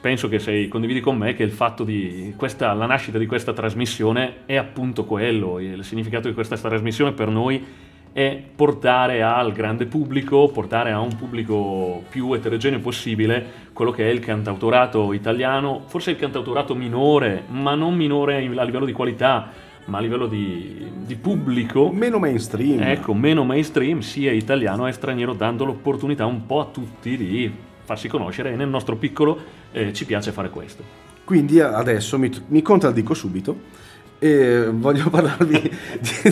penso 0.00 0.28
che 0.28 0.38
sei, 0.38 0.68
condividi 0.68 1.00
con 1.00 1.16
me 1.16 1.34
che 1.34 1.42
il 1.42 1.50
fatto 1.50 1.84
di 1.84 2.34
questa, 2.36 2.72
la 2.72 2.86
nascita 2.86 3.18
di 3.18 3.26
questa 3.26 3.52
trasmissione 3.52 4.44
è 4.46 4.56
appunto 4.56 5.04
quello, 5.04 5.58
il 5.58 5.84
significato 5.84 6.28
di 6.28 6.34
questa 6.34 6.56
trasmissione 6.56 7.12
per 7.12 7.28
noi 7.28 7.64
è 8.12 8.42
portare 8.54 9.22
al 9.22 9.52
grande 9.52 9.86
pubblico, 9.86 10.48
portare 10.48 10.92
a 10.92 11.00
un 11.00 11.16
pubblico 11.16 12.04
più 12.10 12.32
eterogeneo 12.34 12.78
possibile 12.80 13.70
quello 13.72 13.90
che 13.90 14.06
è 14.06 14.12
il 14.12 14.20
cantautorato 14.20 15.12
italiano, 15.14 15.84
forse 15.86 16.10
il 16.10 16.16
cantautorato 16.16 16.74
minore, 16.74 17.44
ma 17.48 17.74
non 17.74 17.94
minore 17.94 18.36
a 18.36 18.62
livello 18.64 18.84
di 18.84 18.92
qualità, 18.92 19.50
ma 19.86 19.98
a 19.98 20.00
livello 20.02 20.26
di, 20.26 20.86
di 21.06 21.14
pubblico. 21.16 21.90
Meno 21.90 22.18
mainstream. 22.18 22.82
Ecco, 22.82 23.14
meno 23.14 23.44
mainstream, 23.44 24.00
sia 24.00 24.30
italiano 24.30 24.84
che 24.84 24.92
straniero, 24.92 25.32
dando 25.32 25.64
l'opportunità 25.64 26.26
un 26.26 26.44
po' 26.44 26.60
a 26.60 26.66
tutti 26.66 27.16
di 27.16 27.70
farsi 27.84 28.08
conoscere 28.08 28.52
e 28.52 28.56
nel 28.56 28.68
nostro 28.68 28.96
piccolo 28.96 29.38
eh, 29.72 29.92
ci 29.92 30.04
piace 30.04 30.32
fare 30.32 30.50
questo. 30.50 30.82
Quindi 31.24 31.60
adesso 31.60 32.18
mi, 32.18 32.30
mi 32.48 32.62
contraddico 32.62 33.14
subito 33.14 33.80
e 34.22 34.68
voglio 34.70 35.08
parlarvi 35.10 35.70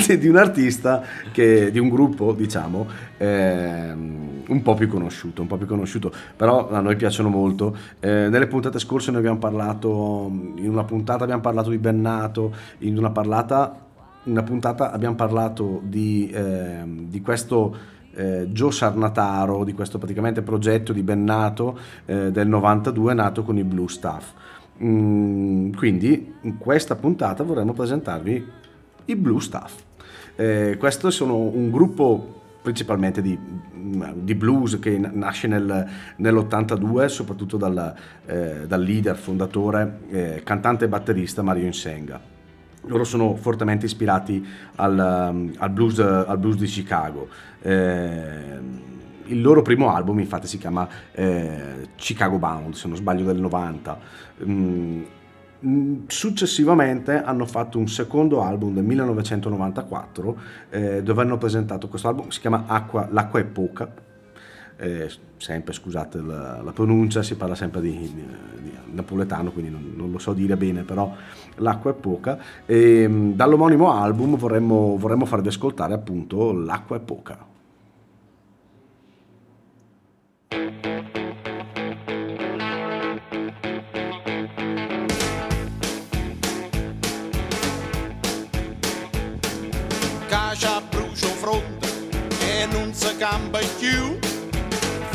di, 0.06 0.18
di 0.18 0.28
un 0.28 0.36
artista, 0.36 1.02
che, 1.32 1.72
di 1.72 1.80
un 1.80 1.88
gruppo, 1.88 2.32
diciamo, 2.32 2.86
ehm, 3.16 4.42
un 4.46 4.62
po' 4.62 4.74
più 4.74 4.86
conosciuto, 4.86 5.42
un 5.42 5.48
po' 5.48 5.56
più 5.56 5.66
conosciuto, 5.66 6.12
però 6.36 6.70
a 6.70 6.78
noi 6.80 6.94
piacciono 6.94 7.28
molto. 7.28 7.76
Eh, 7.98 8.28
nelle 8.28 8.46
puntate 8.46 8.78
scorse 8.78 9.10
noi 9.10 9.18
abbiamo 9.18 9.38
parlato, 9.38 10.30
in 10.54 10.68
una 10.68 10.84
puntata 10.84 11.24
abbiamo 11.24 11.42
parlato 11.42 11.70
di 11.70 11.78
Bennato, 11.78 12.54
in 12.78 12.96
una, 12.96 13.10
parlata, 13.10 13.86
una 14.24 14.42
puntata 14.44 14.92
abbiamo 14.92 15.16
parlato 15.16 15.80
di, 15.82 16.30
ehm, 16.32 17.08
di 17.08 17.20
questo 17.20 17.98
eh, 18.14 18.48
Joe 18.50 18.72
Sarnataro, 18.72 19.64
di 19.64 19.72
questo 19.72 19.98
praticamente 19.98 20.42
progetto 20.42 20.92
di 20.92 21.02
Bennato 21.02 21.78
eh, 22.06 22.30
del 22.30 22.48
92 22.48 23.14
nato 23.14 23.42
con 23.42 23.56
i 23.58 23.64
Blue 23.64 23.88
Staff. 23.88 24.32
Mm, 24.82 25.72
quindi 25.72 26.34
in 26.42 26.58
questa 26.58 26.96
puntata 26.96 27.42
vorremmo 27.42 27.72
presentarvi 27.72 28.46
i 29.06 29.16
Blue 29.16 29.40
Staff. 29.40 29.82
Eh, 30.36 30.76
questo 30.78 31.10
sono 31.10 31.36
un 31.36 31.70
gruppo 31.70 32.38
principalmente 32.62 33.22
di, 33.22 33.38
di 34.14 34.34
blues 34.34 34.78
che 34.78 34.98
nasce 34.98 35.48
nel, 35.48 35.86
nell'82 36.16 37.06
soprattutto 37.06 37.56
dal, 37.56 37.94
eh, 38.26 38.66
dal 38.66 38.82
leader, 38.82 39.16
fondatore, 39.16 40.00
eh, 40.10 40.42
cantante 40.44 40.84
e 40.84 40.88
batterista 40.88 41.42
Mario 41.42 41.66
Insenga. 41.66 42.29
Loro 42.82 43.04
sono 43.04 43.36
fortemente 43.36 43.86
ispirati 43.86 44.44
al, 44.76 45.30
um, 45.32 45.52
al 45.58 45.70
blues, 45.70 45.98
al 45.98 46.38
blues 46.38 46.56
di 46.56 46.66
Chicago. 46.66 47.28
Eh, 47.60 48.88
il 49.30 49.40
loro 49.40 49.62
primo 49.62 49.92
album 49.94 50.18
infatti 50.18 50.46
si 50.46 50.58
chiama 50.58 50.88
eh, 51.12 51.88
Chicago 51.96 52.38
Bound, 52.38 52.74
se 52.74 52.88
non 52.88 52.96
sbaglio 52.96 53.24
del 53.24 53.38
90. 53.40 53.98
Mm, 54.44 55.02
mm, 55.64 55.94
successivamente 56.06 57.22
hanno 57.22 57.46
fatto 57.46 57.78
un 57.78 57.88
secondo 57.88 58.42
album 58.42 58.74
del 58.74 58.84
1994 58.84 60.38
eh, 60.70 61.02
dove 61.02 61.22
hanno 61.22 61.38
presentato 61.38 61.88
questo 61.88 62.08
album, 62.08 62.28
si 62.28 62.40
chiama 62.40 62.64
Acqua, 62.66 63.08
L'acqua 63.10 63.40
è 63.40 63.44
poca. 63.44 64.08
Eh, 64.82 65.10
sempre 65.36 65.74
scusate 65.74 66.22
la, 66.22 66.62
la 66.62 66.72
pronuncia, 66.72 67.22
si 67.22 67.36
parla 67.36 67.54
sempre 67.54 67.82
di, 67.82 67.90
di- 67.90 68.26
di 68.62 68.72
napoletano, 68.92 69.50
quindi 69.52 69.70
non, 69.70 69.92
non 69.94 70.10
lo 70.10 70.18
so 70.18 70.32
dire 70.32 70.56
bene, 70.56 70.82
però 70.84 71.14
l'acqua 71.56 71.90
è 71.90 71.94
poca. 71.94 72.38
E, 72.64 73.06
mm, 73.06 73.32
dall'omonimo 73.32 73.92
album 73.92 74.36
vorremmo, 74.36 74.96
vorremmo 74.96 75.26
farvi 75.26 75.48
ascoltare 75.48 75.92
appunto 75.94 76.52
L'acqua 76.52 76.96
è 76.96 77.00
poca. 77.00 77.46
Casa 90.28 90.80
brucia 90.90 91.26
fronte 91.26 91.88
e 92.40 92.66
non 92.72 92.92
si 92.94 93.16
campa 93.18 93.58
più. 93.78 94.29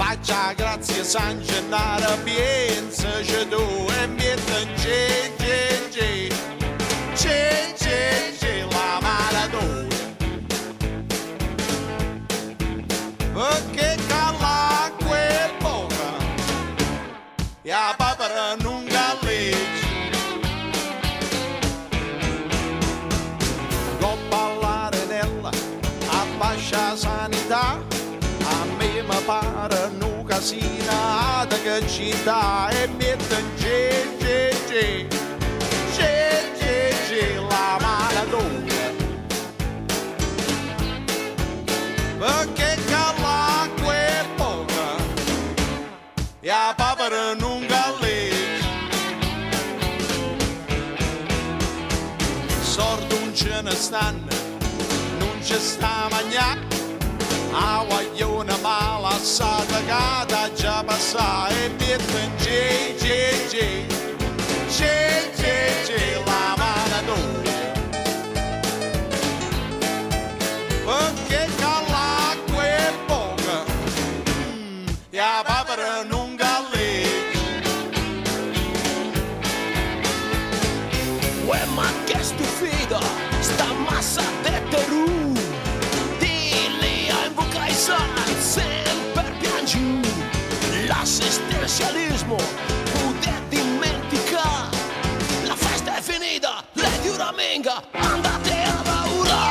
Faccia 0.07 0.53
grazie 0.53 1.03
San 1.03 1.41
Gennaro, 1.41 2.15
pensaci 2.23 3.47
tu 3.49 3.87
e 3.89 4.05
mette 4.05 4.61
in 4.61 4.73
c'è, 4.75 5.31
c'è, 5.35 5.89
c'è. 5.89 6.27
C'è, 7.15 7.73
c'è, 7.75 8.31
c'è 8.37 8.67
la 8.69 8.99
maratona. 9.01 9.95
Perché 13.33 13.97
cala 14.07 14.91
quel 15.03 15.51
poca 15.57 16.09
e 17.63 17.71
a 17.71 17.95
papera 17.97 18.55
un 30.45 30.61
casina 30.61 31.45
da 31.47 31.55
che 31.57 31.87
città 31.87 32.69
e 32.69 32.87
mette 32.87 33.39
in 33.39 33.55
c'è 33.57 34.07
c'è 34.19 34.49
c'è 34.67 35.07
c'è 35.95 36.51
c'è 36.57 36.93
c'è 37.07 37.35
la 37.49 37.77
maratona 37.81 38.73
perché 42.19 42.77
cala 42.87 43.67
quel 43.81 44.25
poca 44.35 44.95
e 46.41 46.49
a 46.49 46.73
papera 46.75 47.33
non 47.33 47.65
galleggia 47.65 48.67
sordo 52.61 53.19
non 53.19 53.33
ce 53.33 53.61
ne 53.61 53.71
stanno, 53.71 54.27
non 55.17 55.43
ci 55.43 55.55
sta 55.57 56.05
a 56.05 56.09
mangiare. 56.09 56.74
A 57.57 57.85
guaglione 57.87 58.53
malassata 58.61 59.79
che 59.85 60.53
già 60.55 60.83
passata 60.83 61.47
e 61.47 61.69
mette 61.69 62.19
in 62.19 62.35
c'è, 62.35 62.95
c'è, 62.97 63.47
c'è, 63.47 63.85
c'è, 64.67 65.31
c'è, 65.35 65.71
c'è 65.85 66.21
la 66.25 66.55
maratona. 66.57 67.53
Perché 70.83 71.49
cala 71.57 72.35
quel 72.51 72.93
poca 73.07 73.63
mm, 74.39 74.87
e 75.11 75.17
a 75.19 75.41
papera 75.45 76.03
alla 97.31 97.81
andate 97.91 98.61
a 98.63 98.81
paura. 98.83 99.41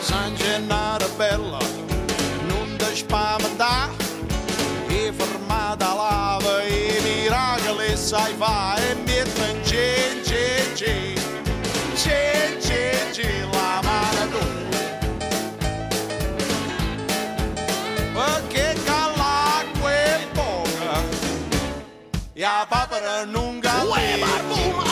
San 0.00 0.34
Gennaro 0.34 1.08
bella, 1.16 1.58
non 2.46 2.76
ti 2.78 2.96
spaventà, 2.96 3.90
e 4.88 5.12
fermata 5.14 5.94
lava 5.94 6.62
e 6.62 7.00
dirà 7.02 7.56
sai 7.94 8.34
fa 8.38 8.76
e 8.76 8.94
mette 8.94 9.50
in 9.50 9.64
cin, 9.64 10.24
cin, 10.24 10.74
cin, 10.74 11.14
cin, 11.94 12.60
cin, 12.60 13.12
cin 13.12 13.50
la 13.50 13.80
mano 13.82 14.28
tu. 14.32 14.46
Perché 18.14 18.76
cala 18.84 19.62
quel 19.80 20.26
poca, 20.32 21.02
e 22.32 22.44
a 22.44 22.66
papera 22.66 23.24
non 23.24 23.58
gallega. 23.58 24.87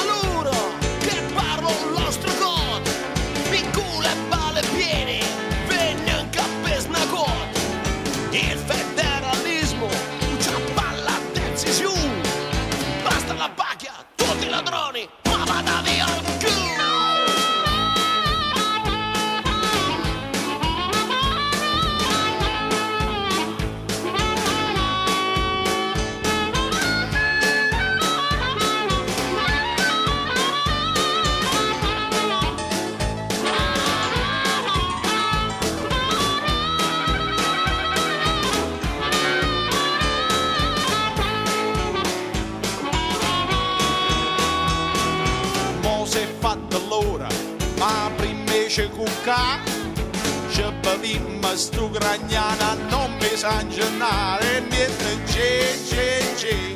Ci 51.07 51.19
bevimmo 51.19 51.55
stu 51.57 51.89
gragnana, 51.91 52.75
non 52.91 53.13
mi 53.21 53.37
sa 53.37 53.63
niente 54.69 55.23
c'è, 55.25 55.79
c'è, 55.89 56.35
c'è, 56.35 56.76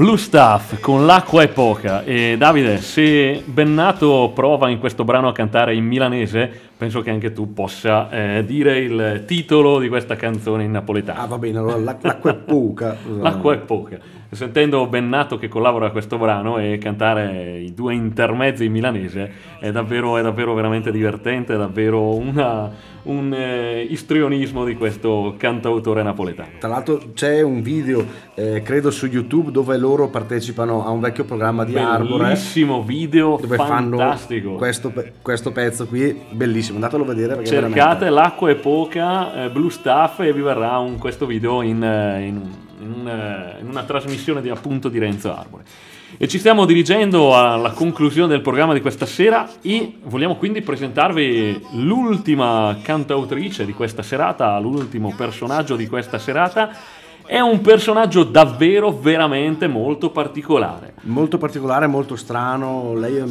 Blue 0.00 0.16
Stuff 0.16 0.80
con 0.80 1.04
l'acqua 1.04 1.42
è 1.42 1.48
poca. 1.48 2.04
E 2.04 2.36
Davide, 2.38 2.78
se 2.78 3.42
Bennato 3.44 4.32
prova 4.34 4.70
in 4.70 4.78
questo 4.78 5.04
brano 5.04 5.28
a 5.28 5.32
cantare 5.32 5.74
in 5.74 5.84
milanese, 5.84 6.50
penso 6.74 7.02
che 7.02 7.10
anche 7.10 7.34
tu 7.34 7.52
possa 7.52 8.08
eh, 8.08 8.44
dire 8.46 8.78
il 8.78 9.24
titolo 9.26 9.78
di 9.78 9.90
questa 9.90 10.16
canzone 10.16 10.64
in 10.64 10.70
napoletano. 10.70 11.20
Ah, 11.20 11.26
va 11.26 11.36
bene, 11.36 11.58
allora 11.58 11.76
l'ac- 11.76 12.02
l'acqua 12.02 12.30
è 12.30 12.34
poca. 12.34 12.96
L'acqua 13.20 13.52
è 13.52 13.58
poca. 13.58 13.98
Sentendo 14.32 14.86
Bennato 14.86 15.38
che 15.38 15.48
collabora 15.48 15.86
a 15.86 15.90
questo 15.90 16.16
brano 16.16 16.58
e 16.58 16.78
cantare 16.78 17.58
i 17.58 17.74
due 17.74 17.94
intermezzi 17.94 18.64
in 18.66 18.72
milanese 18.72 19.30
è 19.58 19.72
davvero, 19.72 20.16
è 20.18 20.22
davvero 20.22 20.54
veramente 20.54 20.92
divertente, 20.92 21.54
è 21.54 21.56
davvero 21.56 22.14
una- 22.14 22.70
un 23.02 23.34
eh, 23.34 23.82
istrionismo 23.90 24.64
di 24.64 24.76
questo 24.76 25.34
cantautore 25.36 26.02
napoletano. 26.04 26.50
Tra 26.60 26.68
l'altro 26.68 27.00
c'è 27.12 27.40
un 27.42 27.60
video, 27.60 28.04
eh, 28.34 28.62
credo 28.62 28.90
su 28.92 29.06
YouTube, 29.06 29.50
dove 29.50 29.76
loro 29.76 30.08
partecipano 30.08 30.86
a 30.86 30.90
un 30.90 31.00
vecchio 31.00 31.24
programma 31.24 31.64
di 31.64 31.76
Arbore. 31.76 32.24
Bellissimo 32.24 32.82
video, 32.82 33.36
Dove 33.40 33.56
fantastico. 33.56 34.46
fanno 34.48 34.58
questo, 34.58 34.92
questo 35.22 35.50
pezzo 35.50 35.86
qui, 35.86 36.16
bellissimo. 36.30 36.76
Andatelo 36.76 37.02
a 37.02 37.06
vedere 37.06 37.34
perché 37.34 37.48
Cercate 37.48 37.74
veramente... 37.74 38.10
l'acqua 38.10 38.50
è 38.50 38.54
poca, 38.54 39.44
eh, 39.44 39.50
Blue 39.50 39.70
Stuff 39.70 40.20
e 40.20 40.32
vi 40.32 40.40
verrà 40.40 40.78
un- 40.78 40.98
questo 40.98 41.26
video 41.26 41.62
in, 41.62 41.82
eh, 41.82 42.26
in 42.26 42.40
in 42.80 42.92
un, 42.92 43.08
eh, 43.08 43.60
in 43.60 43.68
una 43.68 43.82
trasmissione 43.84 44.40
di 44.40 44.48
appunto 44.48 44.88
di 44.88 44.98
Renzo 44.98 45.34
Arbore. 45.34 45.64
E 46.16 46.26
ci 46.26 46.38
stiamo 46.38 46.64
dirigendo 46.64 47.36
alla 47.36 47.70
conclusione 47.70 48.28
del 48.28 48.40
programma 48.40 48.72
di 48.72 48.80
questa 48.80 49.06
sera 49.06 49.48
e 49.62 49.94
vogliamo 50.02 50.36
quindi 50.36 50.60
presentarvi 50.60 51.66
l'ultima 51.74 52.76
cantautrice 52.82 53.64
di 53.64 53.72
questa 53.72 54.02
serata, 54.02 54.58
l'ultimo 54.58 55.14
personaggio 55.16 55.76
di 55.76 55.86
questa 55.86 56.18
serata. 56.18 56.70
È 57.24 57.38
un 57.38 57.60
personaggio 57.60 58.24
davvero, 58.24 58.90
veramente 58.90 59.68
molto 59.68 60.10
particolare. 60.10 60.94
Molto 61.02 61.38
particolare, 61.38 61.86
molto 61.86 62.16
strano. 62.16 62.92
Lei 62.94 63.16
è 63.16 63.24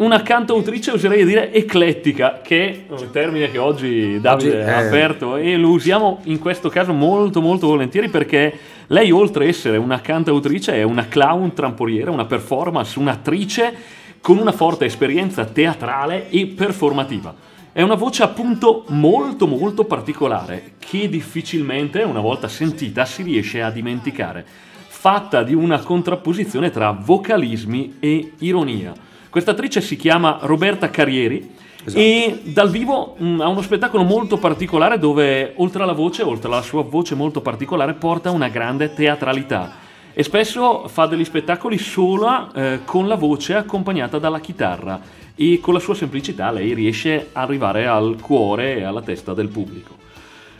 Una 0.00 0.22
cantautrice, 0.22 0.92
oserei 0.92 1.26
dire, 1.26 1.52
eclettica, 1.52 2.40
che 2.42 2.86
è 2.88 2.92
un 2.92 3.10
termine 3.10 3.50
che 3.50 3.58
oggi 3.58 4.18
Davide 4.18 4.48
Oggi 4.48 4.70
ha 4.70 4.80
è- 4.80 4.86
aperto 4.86 5.36
e 5.36 5.58
lo 5.58 5.68
usiamo 5.68 6.20
in 6.24 6.38
questo 6.38 6.70
caso 6.70 6.94
molto 6.94 7.42
molto 7.42 7.66
volentieri 7.66 8.08
perché 8.08 8.58
lei 8.86 9.10
oltre 9.10 9.44
a 9.44 9.48
essere 9.48 9.76
una 9.76 10.00
cantautrice 10.00 10.72
è 10.72 10.82
una 10.84 11.06
clown 11.06 11.52
trampoliera, 11.52 12.10
una 12.10 12.24
performance, 12.24 12.98
un'attrice 12.98 13.74
con 14.22 14.38
una 14.38 14.52
forte 14.52 14.86
esperienza 14.86 15.44
teatrale 15.44 16.30
e 16.30 16.46
performativa. 16.46 17.34
È 17.70 17.82
una 17.82 17.94
voce 17.94 18.22
appunto 18.22 18.84
molto 18.88 19.46
molto 19.46 19.84
particolare 19.84 20.76
che 20.78 21.10
difficilmente 21.10 22.00
una 22.04 22.20
volta 22.20 22.48
sentita 22.48 23.04
si 23.04 23.22
riesce 23.22 23.60
a 23.60 23.70
dimenticare, 23.70 24.46
fatta 24.86 25.42
di 25.42 25.52
una 25.52 25.78
contrapposizione 25.80 26.70
tra 26.70 26.90
vocalismi 26.90 27.96
e 28.00 28.32
ironia. 28.38 29.08
Questa 29.30 29.52
attrice 29.52 29.80
si 29.80 29.94
chiama 29.94 30.38
Roberta 30.42 30.90
Carrieri 30.90 31.54
e 31.92 32.40
dal 32.42 32.68
vivo 32.68 33.14
mh, 33.16 33.40
ha 33.40 33.46
uno 33.46 33.62
spettacolo 33.62 34.02
molto 34.02 34.38
particolare 34.38 34.98
dove 34.98 35.52
oltre 35.58 35.84
alla 35.84 35.92
voce, 35.92 36.24
oltre 36.24 36.48
alla 36.48 36.62
sua 36.62 36.82
voce 36.82 37.14
molto 37.14 37.40
particolare, 37.40 37.94
porta 37.94 38.32
una 38.32 38.48
grande 38.48 38.92
teatralità 38.92 39.76
e 40.12 40.24
spesso 40.24 40.88
fa 40.88 41.06
degli 41.06 41.24
spettacoli 41.24 41.78
sola 41.78 42.50
eh, 42.52 42.80
con 42.84 43.06
la 43.06 43.14
voce 43.14 43.54
accompagnata 43.54 44.18
dalla 44.18 44.40
chitarra 44.40 45.00
e 45.36 45.60
con 45.60 45.74
la 45.74 45.80
sua 45.80 45.94
semplicità 45.94 46.50
lei 46.50 46.74
riesce 46.74 47.28
ad 47.32 47.44
arrivare 47.44 47.86
al 47.86 48.16
cuore 48.20 48.78
e 48.78 48.82
alla 48.82 49.00
testa 49.00 49.32
del 49.32 49.48
pubblico. 49.48 49.99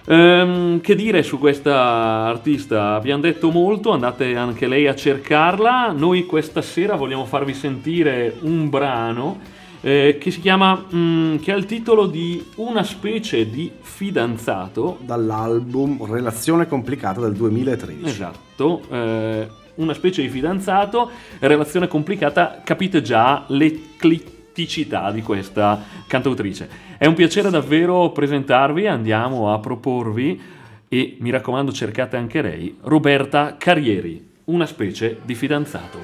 Ehm, 0.07 0.80
che 0.80 0.94
dire 0.94 1.22
su 1.22 1.38
questa 1.38 2.26
artista? 2.26 2.94
Abbiamo 2.94 3.22
detto 3.22 3.51
molto, 3.51 3.92
andate 3.92 4.36
anche 4.36 4.66
lei 4.66 4.86
a 4.86 4.94
cercarla. 4.94 5.92
Noi 5.92 6.26
questa 6.26 6.62
sera 6.62 6.96
vogliamo 6.96 7.24
farvi 7.24 7.55
sentire 7.55 8.36
un 8.40 8.68
brano 8.68 9.59
eh, 9.82 10.18
che 10.20 10.30
si 10.30 10.40
chiama, 10.40 10.86
mm, 10.94 11.36
che 11.36 11.53
ha 11.53 11.57
il 11.57 11.66
titolo 11.66 12.07
di 12.07 12.44
Una 12.57 12.82
specie 12.82 13.48
di 13.48 13.70
fidanzato. 13.80 14.98
dall'album 15.01 16.05
Relazione 16.11 16.66
complicata 16.66 17.20
del 17.20 17.32
2013. 17.32 18.05
Esatto, 18.05 18.82
eh, 18.90 19.48
una 19.76 19.94
specie 19.94 20.22
di 20.22 20.28
fidanzato, 20.28 21.11
relazione 21.38 21.88
complicata, 21.88 22.61
capite 22.62 23.01
già 23.01 23.44
l'ecletticità 23.48 25.11
di 25.11 25.22
questa 25.22 25.82
cantautrice. 26.07 26.88
È 27.01 27.07
un 27.07 27.14
piacere 27.14 27.48
davvero 27.48 28.11
presentarvi, 28.12 28.86
andiamo 28.86 29.55
a 29.55 29.59
proporvi 29.59 30.38
e 30.86 31.16
mi 31.20 31.30
raccomando 31.30 31.72
cercate 31.72 32.18
anche 32.18 32.42
lei, 32.42 32.76
Roberta 32.82 33.57
Carrieri, 33.57 34.22
una 34.44 34.66
specie 34.66 35.18
di 35.24 35.34
fidanzato. 35.34 35.98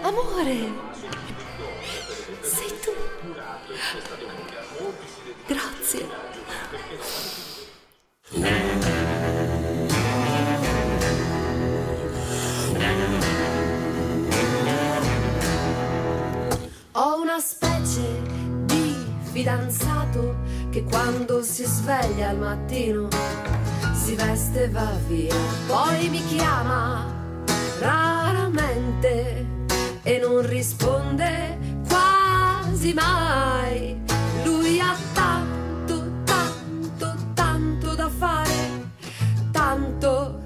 Amore, 0.00 0.85
fidanzato 19.36 20.36
che 20.70 20.82
quando 20.84 21.42
si 21.42 21.64
sveglia 21.64 22.30
al 22.30 22.38
mattino 22.38 23.08
si 23.92 24.14
veste 24.14 24.62
e 24.62 24.70
va 24.70 24.90
via, 25.06 25.34
poi 25.66 26.08
mi 26.08 26.24
chiama 26.24 27.04
raramente 27.78 29.46
e 30.02 30.18
non 30.18 30.40
risponde 30.40 31.58
quasi 31.86 32.94
mai. 32.94 34.00
Lui 34.42 34.80
ha 34.80 34.96
tanto, 35.12 36.02
tanto, 36.24 37.14
tanto 37.34 37.94
da 37.94 38.08
fare, 38.08 38.88
tanto 39.50 40.40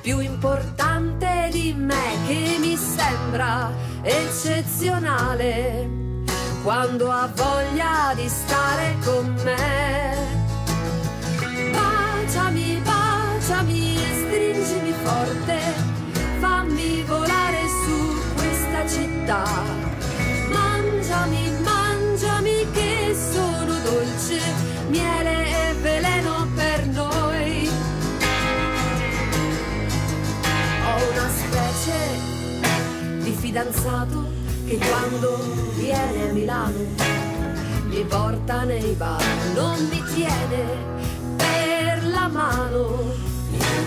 più 0.00 0.18
importante 0.18 1.50
di 1.52 1.74
me 1.76 2.16
che 2.26 2.56
mi 2.58 2.74
sembra 2.74 3.70
eccezionale 4.00 6.09
quando 6.62 7.10
ha 7.10 7.28
voglia 7.34 8.12
di 8.14 8.28
stare 8.28 8.96
con 9.04 9.34
me. 9.44 10.28
Baciami, 11.72 12.82
baciami 12.84 13.96
e 13.96 14.14
stringimi 14.26 14.92
forte, 15.02 15.58
fammi 16.38 17.02
volare 17.04 17.62
su 17.84 18.34
questa 18.34 18.86
città. 18.88 19.44
Mangiami, 20.50 21.50
mangiami 21.62 22.66
che 22.72 23.16
sono 23.32 23.78
dolce, 23.82 24.40
miele 24.88 25.68
e 25.68 25.74
veleno 25.80 26.46
per 26.54 26.86
noi. 26.88 27.70
Ho 30.84 31.10
una 31.12 31.28
specie 31.30 33.22
di 33.22 33.32
fidanzato 33.32 34.39
che 34.70 34.78
quando 34.78 35.36
viene 35.74 36.28
a 36.28 36.32
Milano 36.32 36.78
mi 37.86 38.04
porta 38.04 38.62
nei 38.62 38.92
bar, 38.92 39.20
non 39.52 39.76
mi 39.88 40.00
tiene 40.14 40.62
per 41.36 42.06
la 42.06 42.28
mano, 42.28 43.02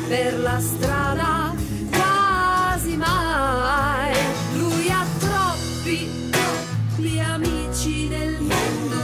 per 0.10 0.38
la 0.40 0.60
strada 0.60 1.54
quasi 1.90 2.98
mai. 2.98 4.14
Lui 4.58 4.90
ha 4.90 5.06
troppi, 5.20 6.30
troppi 6.30 7.20
amici 7.20 8.10
nel 8.10 8.42
mondo, 8.42 8.98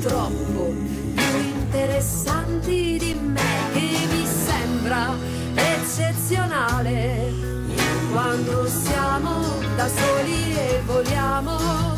troppo 0.00 0.74
più 1.14 1.38
interessanti 1.38 2.98
di 2.98 3.14
me. 3.14 3.70
Che 3.72 4.06
mi 4.10 4.26
sembra 4.26 5.14
eccezionale 5.54 7.32
quando 8.10 8.66
siamo 8.66 9.44
da 9.76 9.86
soli. 9.86 10.30
e 10.32 10.39
voliamo. 10.90 11.89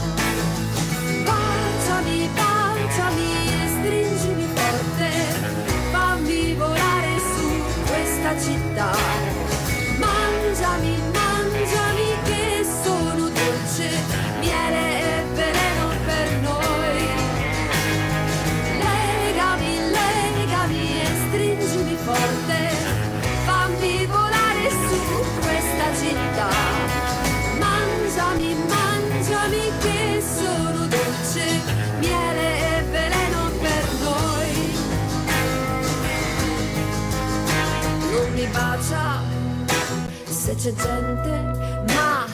C'è 40.62 40.72
gente, 40.74 41.92
ma 41.92 42.24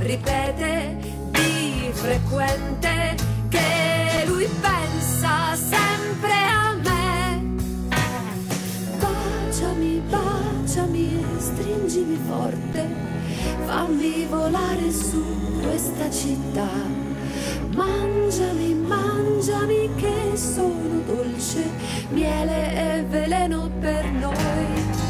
ripete 0.00 0.98
di 1.30 1.90
frequente 1.90 3.16
che 3.48 4.24
lui 4.26 4.46
pensa 4.60 5.54
sempre 5.54 6.32
a 6.32 6.74
me. 6.84 7.42
Baciami, 8.98 10.02
baciami 10.06 11.24
stringimi 11.38 12.20
forte, 12.28 12.94
fammi 13.64 14.26
volare 14.26 14.92
su 14.92 15.24
questa 15.62 16.10
città. 16.10 16.68
Mangiami, 17.74 18.74
mangiami 18.74 19.88
che 19.96 20.36
sono 20.36 21.00
dolce, 21.06 21.70
miele 22.10 22.96
e 22.98 23.02
veleno 23.04 23.70
per 23.80 24.04
noi. 24.10 25.07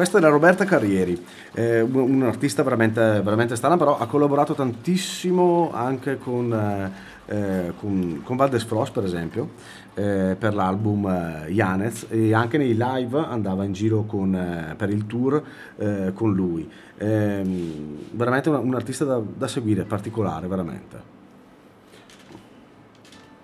Questa 0.00 0.16
è 0.16 0.20
la 0.22 0.30
Roberta 0.30 0.64
Carrieri, 0.64 1.22
eh, 1.52 1.82
un, 1.82 1.94
un 1.94 2.22
artista 2.22 2.62
veramente, 2.62 3.20
veramente 3.22 3.54
strana, 3.54 3.76
però 3.76 3.98
ha 3.98 4.06
collaborato 4.06 4.54
tantissimo 4.54 5.72
anche 5.74 6.16
con, 6.16 6.50
eh, 6.50 6.90
eh, 7.26 7.72
con, 7.78 8.22
con 8.24 8.34
Valdes 8.34 8.64
Frost, 8.64 8.94
per 8.94 9.04
esempio, 9.04 9.50
eh, 9.92 10.36
per 10.38 10.54
l'album 10.54 11.06
eh, 11.06 11.50
Yanez 11.50 12.06
e 12.08 12.32
anche 12.32 12.56
nei 12.56 12.74
live 12.74 13.18
andava 13.18 13.64
in 13.64 13.74
giro 13.74 14.04
con, 14.04 14.34
eh, 14.34 14.74
per 14.74 14.88
il 14.88 15.04
tour 15.04 15.42
eh, 15.76 16.12
con 16.14 16.32
lui. 16.32 16.66
Ehm, 16.96 17.98
veramente 18.12 18.48
un, 18.48 18.54
un 18.54 18.74
artista 18.74 19.04
da, 19.04 19.20
da 19.20 19.48
seguire, 19.48 19.82
particolare, 19.82 20.46
veramente. 20.46 21.02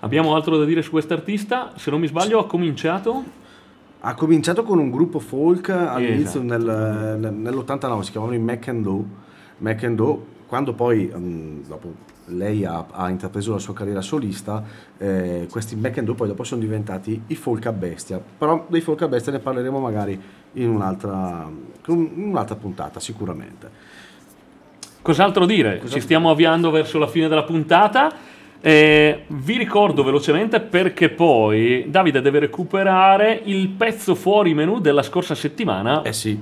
Abbiamo 0.00 0.34
altro 0.34 0.56
da 0.56 0.64
dire 0.64 0.80
su 0.80 0.88
quest'artista? 0.88 1.74
Se 1.76 1.90
non 1.90 2.00
mi 2.00 2.06
sbaglio 2.06 2.38
ha 2.38 2.46
cominciato... 2.46 3.44
Ha 4.00 4.14
cominciato 4.14 4.62
con 4.62 4.78
un 4.78 4.90
gruppo 4.90 5.18
folk 5.18 5.68
all'inizio 5.70 6.42
Esatto. 6.42 6.64
nel, 6.64 7.18
nel- 7.18 7.32
nell'89, 7.32 8.00
si 8.02 8.10
chiamavano 8.12 8.38
i 8.38 8.40
Mac 8.40 8.68
and 8.68 8.82
Do. 8.82 9.04
Mac 9.58 9.82
and 9.84 9.96
Do, 9.96 10.26
quando 10.46 10.74
poi 10.74 11.10
mm, 11.14 11.62
dopo 11.66 11.94
lei 12.26 12.64
ha, 12.64 12.86
ha 12.90 13.08
intrapreso 13.08 13.52
la 13.52 13.58
sua 13.58 13.72
carriera 13.74 14.00
solista, 14.02 14.62
eh, 14.98 15.48
questi 15.50 15.76
Mac 15.76 15.98
and 15.98 16.06
Do 16.06 16.14
poi 16.14 16.28
dopo 16.28 16.44
sono 16.44 16.60
diventati 16.60 17.20
i 17.28 17.34
folk 17.34 17.66
a 17.66 17.72
bestia. 17.72 18.20
Però 18.38 18.66
dei 18.68 18.80
folk 18.80 19.02
a 19.02 19.08
bestia 19.08 19.32
ne 19.32 19.38
parleremo 19.38 19.78
magari 19.78 20.20
in 20.52 20.68
un'altra, 20.68 21.48
in 21.86 22.10
un'altra 22.16 22.54
puntata, 22.54 23.00
sicuramente. 23.00 23.70
Cos'altro 25.02 25.46
dire? 25.46 25.80
Ci 25.86 26.00
stiamo 26.00 26.30
avviando 26.30 26.70
verso 26.70 26.98
la 26.98 27.06
fine 27.06 27.28
della 27.28 27.44
puntata. 27.44 28.12
Eh, 28.60 29.24
vi 29.26 29.58
ricordo 29.58 30.02
velocemente 30.02 30.60
perché 30.60 31.08
poi 31.08 31.84
Davide 31.88 32.20
deve 32.20 32.40
recuperare 32.40 33.40
il 33.44 33.68
pezzo 33.68 34.14
fuori 34.14 34.54
menu 34.54 34.80
della 34.80 35.02
scorsa 35.02 35.34
settimana. 35.34 36.02
Eh 36.02 36.12
sì. 36.12 36.38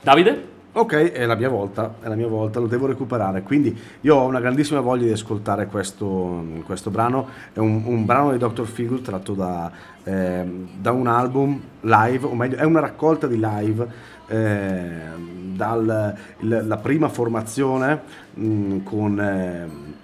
Davide? 0.00 0.56
Ok, 0.78 0.94
è 1.10 1.24
la 1.24 1.34
mia 1.34 1.48
volta, 1.48 1.96
è 2.00 2.08
la 2.08 2.14
mia 2.14 2.28
volta, 2.28 2.60
lo 2.60 2.66
devo 2.66 2.86
recuperare. 2.86 3.42
Quindi 3.42 3.76
io 4.02 4.14
ho 4.14 4.26
una 4.26 4.38
grandissima 4.38 4.80
voglia 4.80 5.06
di 5.06 5.12
ascoltare 5.12 5.66
questo, 5.66 6.44
questo 6.64 6.90
brano. 6.90 7.26
È 7.52 7.58
un, 7.58 7.82
un 7.84 8.04
brano 8.04 8.30
di 8.30 8.38
Dr. 8.38 8.64
Feelgood 8.64 9.02
tratto 9.02 9.32
da, 9.32 9.72
ehm, 10.04 10.68
da 10.78 10.92
un 10.92 11.06
album 11.08 11.60
live, 11.80 12.26
o 12.26 12.34
meglio, 12.34 12.58
è 12.58 12.64
una 12.64 12.80
raccolta 12.80 13.26
di 13.26 13.40
live 13.40 13.86
ehm, 14.28 15.56
dalla 15.56 16.76
prima 16.80 17.08
formazione 17.08 18.00
mh, 18.34 18.82
con, 18.84 19.18
ehm, 19.18 19.94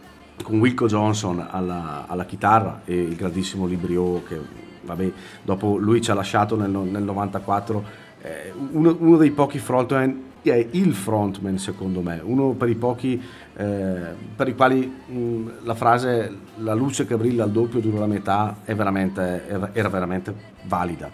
con 0.43 0.59
Wilco 0.59 0.87
Johnson 0.87 1.47
alla, 1.49 2.07
alla 2.09 2.25
chitarra 2.25 2.81
e 2.85 3.01
il 3.01 3.15
grandissimo 3.15 3.67
Librio 3.67 4.25
che 4.25 4.64
vabbè, 4.85 5.13
dopo 5.43 5.77
lui 5.77 6.01
ci 6.01 6.11
ha 6.11 6.15
lasciato 6.15 6.57
nel, 6.57 6.71
nel 6.71 7.03
94 7.03 8.03
eh, 8.23 8.53
uno, 8.71 8.97
uno 8.99 9.17
dei 9.17 9.31
pochi 9.31 9.59
frontman 9.59 10.33
è 10.51 10.67
il 10.73 10.95
frontman 10.95 11.59
secondo 11.59 12.01
me 12.01 12.21
uno 12.23 12.51
per 12.51 12.69
i 12.69 12.75
pochi 12.75 13.21
eh, 13.57 14.01
per 14.37 14.49
i 14.49 14.55
quali 14.55 14.87
mh, 15.07 15.51
la 15.63 15.75
frase 15.75 16.37
la 16.57 16.75
luce 16.75 17.07
che 17.07 17.17
brilla 17.17 17.45
al 17.45 17.51
doppio 17.51 17.81
dura 17.81 18.01
la 18.01 18.07
metà 18.07 18.57
veramente, 18.67 19.49
era, 19.49 19.71
era 19.73 19.89
veramente 19.89 20.35
valida. 20.65 21.11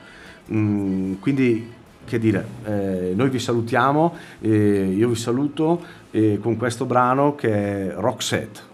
Mm, 0.52 1.14
quindi 1.20 1.72
che 2.04 2.18
dire 2.18 2.44
eh, 2.64 3.12
noi 3.14 3.28
vi 3.28 3.38
salutiamo 3.38 4.14
eh, 4.40 4.94
io 4.96 5.08
vi 5.08 5.14
saluto 5.14 5.80
eh, 6.10 6.38
con 6.40 6.56
questo 6.56 6.86
brano 6.86 7.36
che 7.36 7.52
è 7.52 7.94
Roxette 7.94 8.69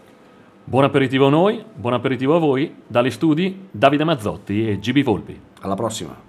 Buon 0.68 0.82
aperitivo 0.82 1.28
a 1.28 1.30
noi, 1.30 1.64
buon 1.76 1.94
aperitivo 1.94 2.34
a 2.34 2.40
voi, 2.40 2.82
dagli 2.88 3.12
studi 3.12 3.68
Davide 3.70 4.02
Mazzotti 4.02 4.68
e 4.68 4.80
GB 4.80 5.04
Volpi. 5.04 5.40
alla 5.60 5.76
prossima 5.76 6.25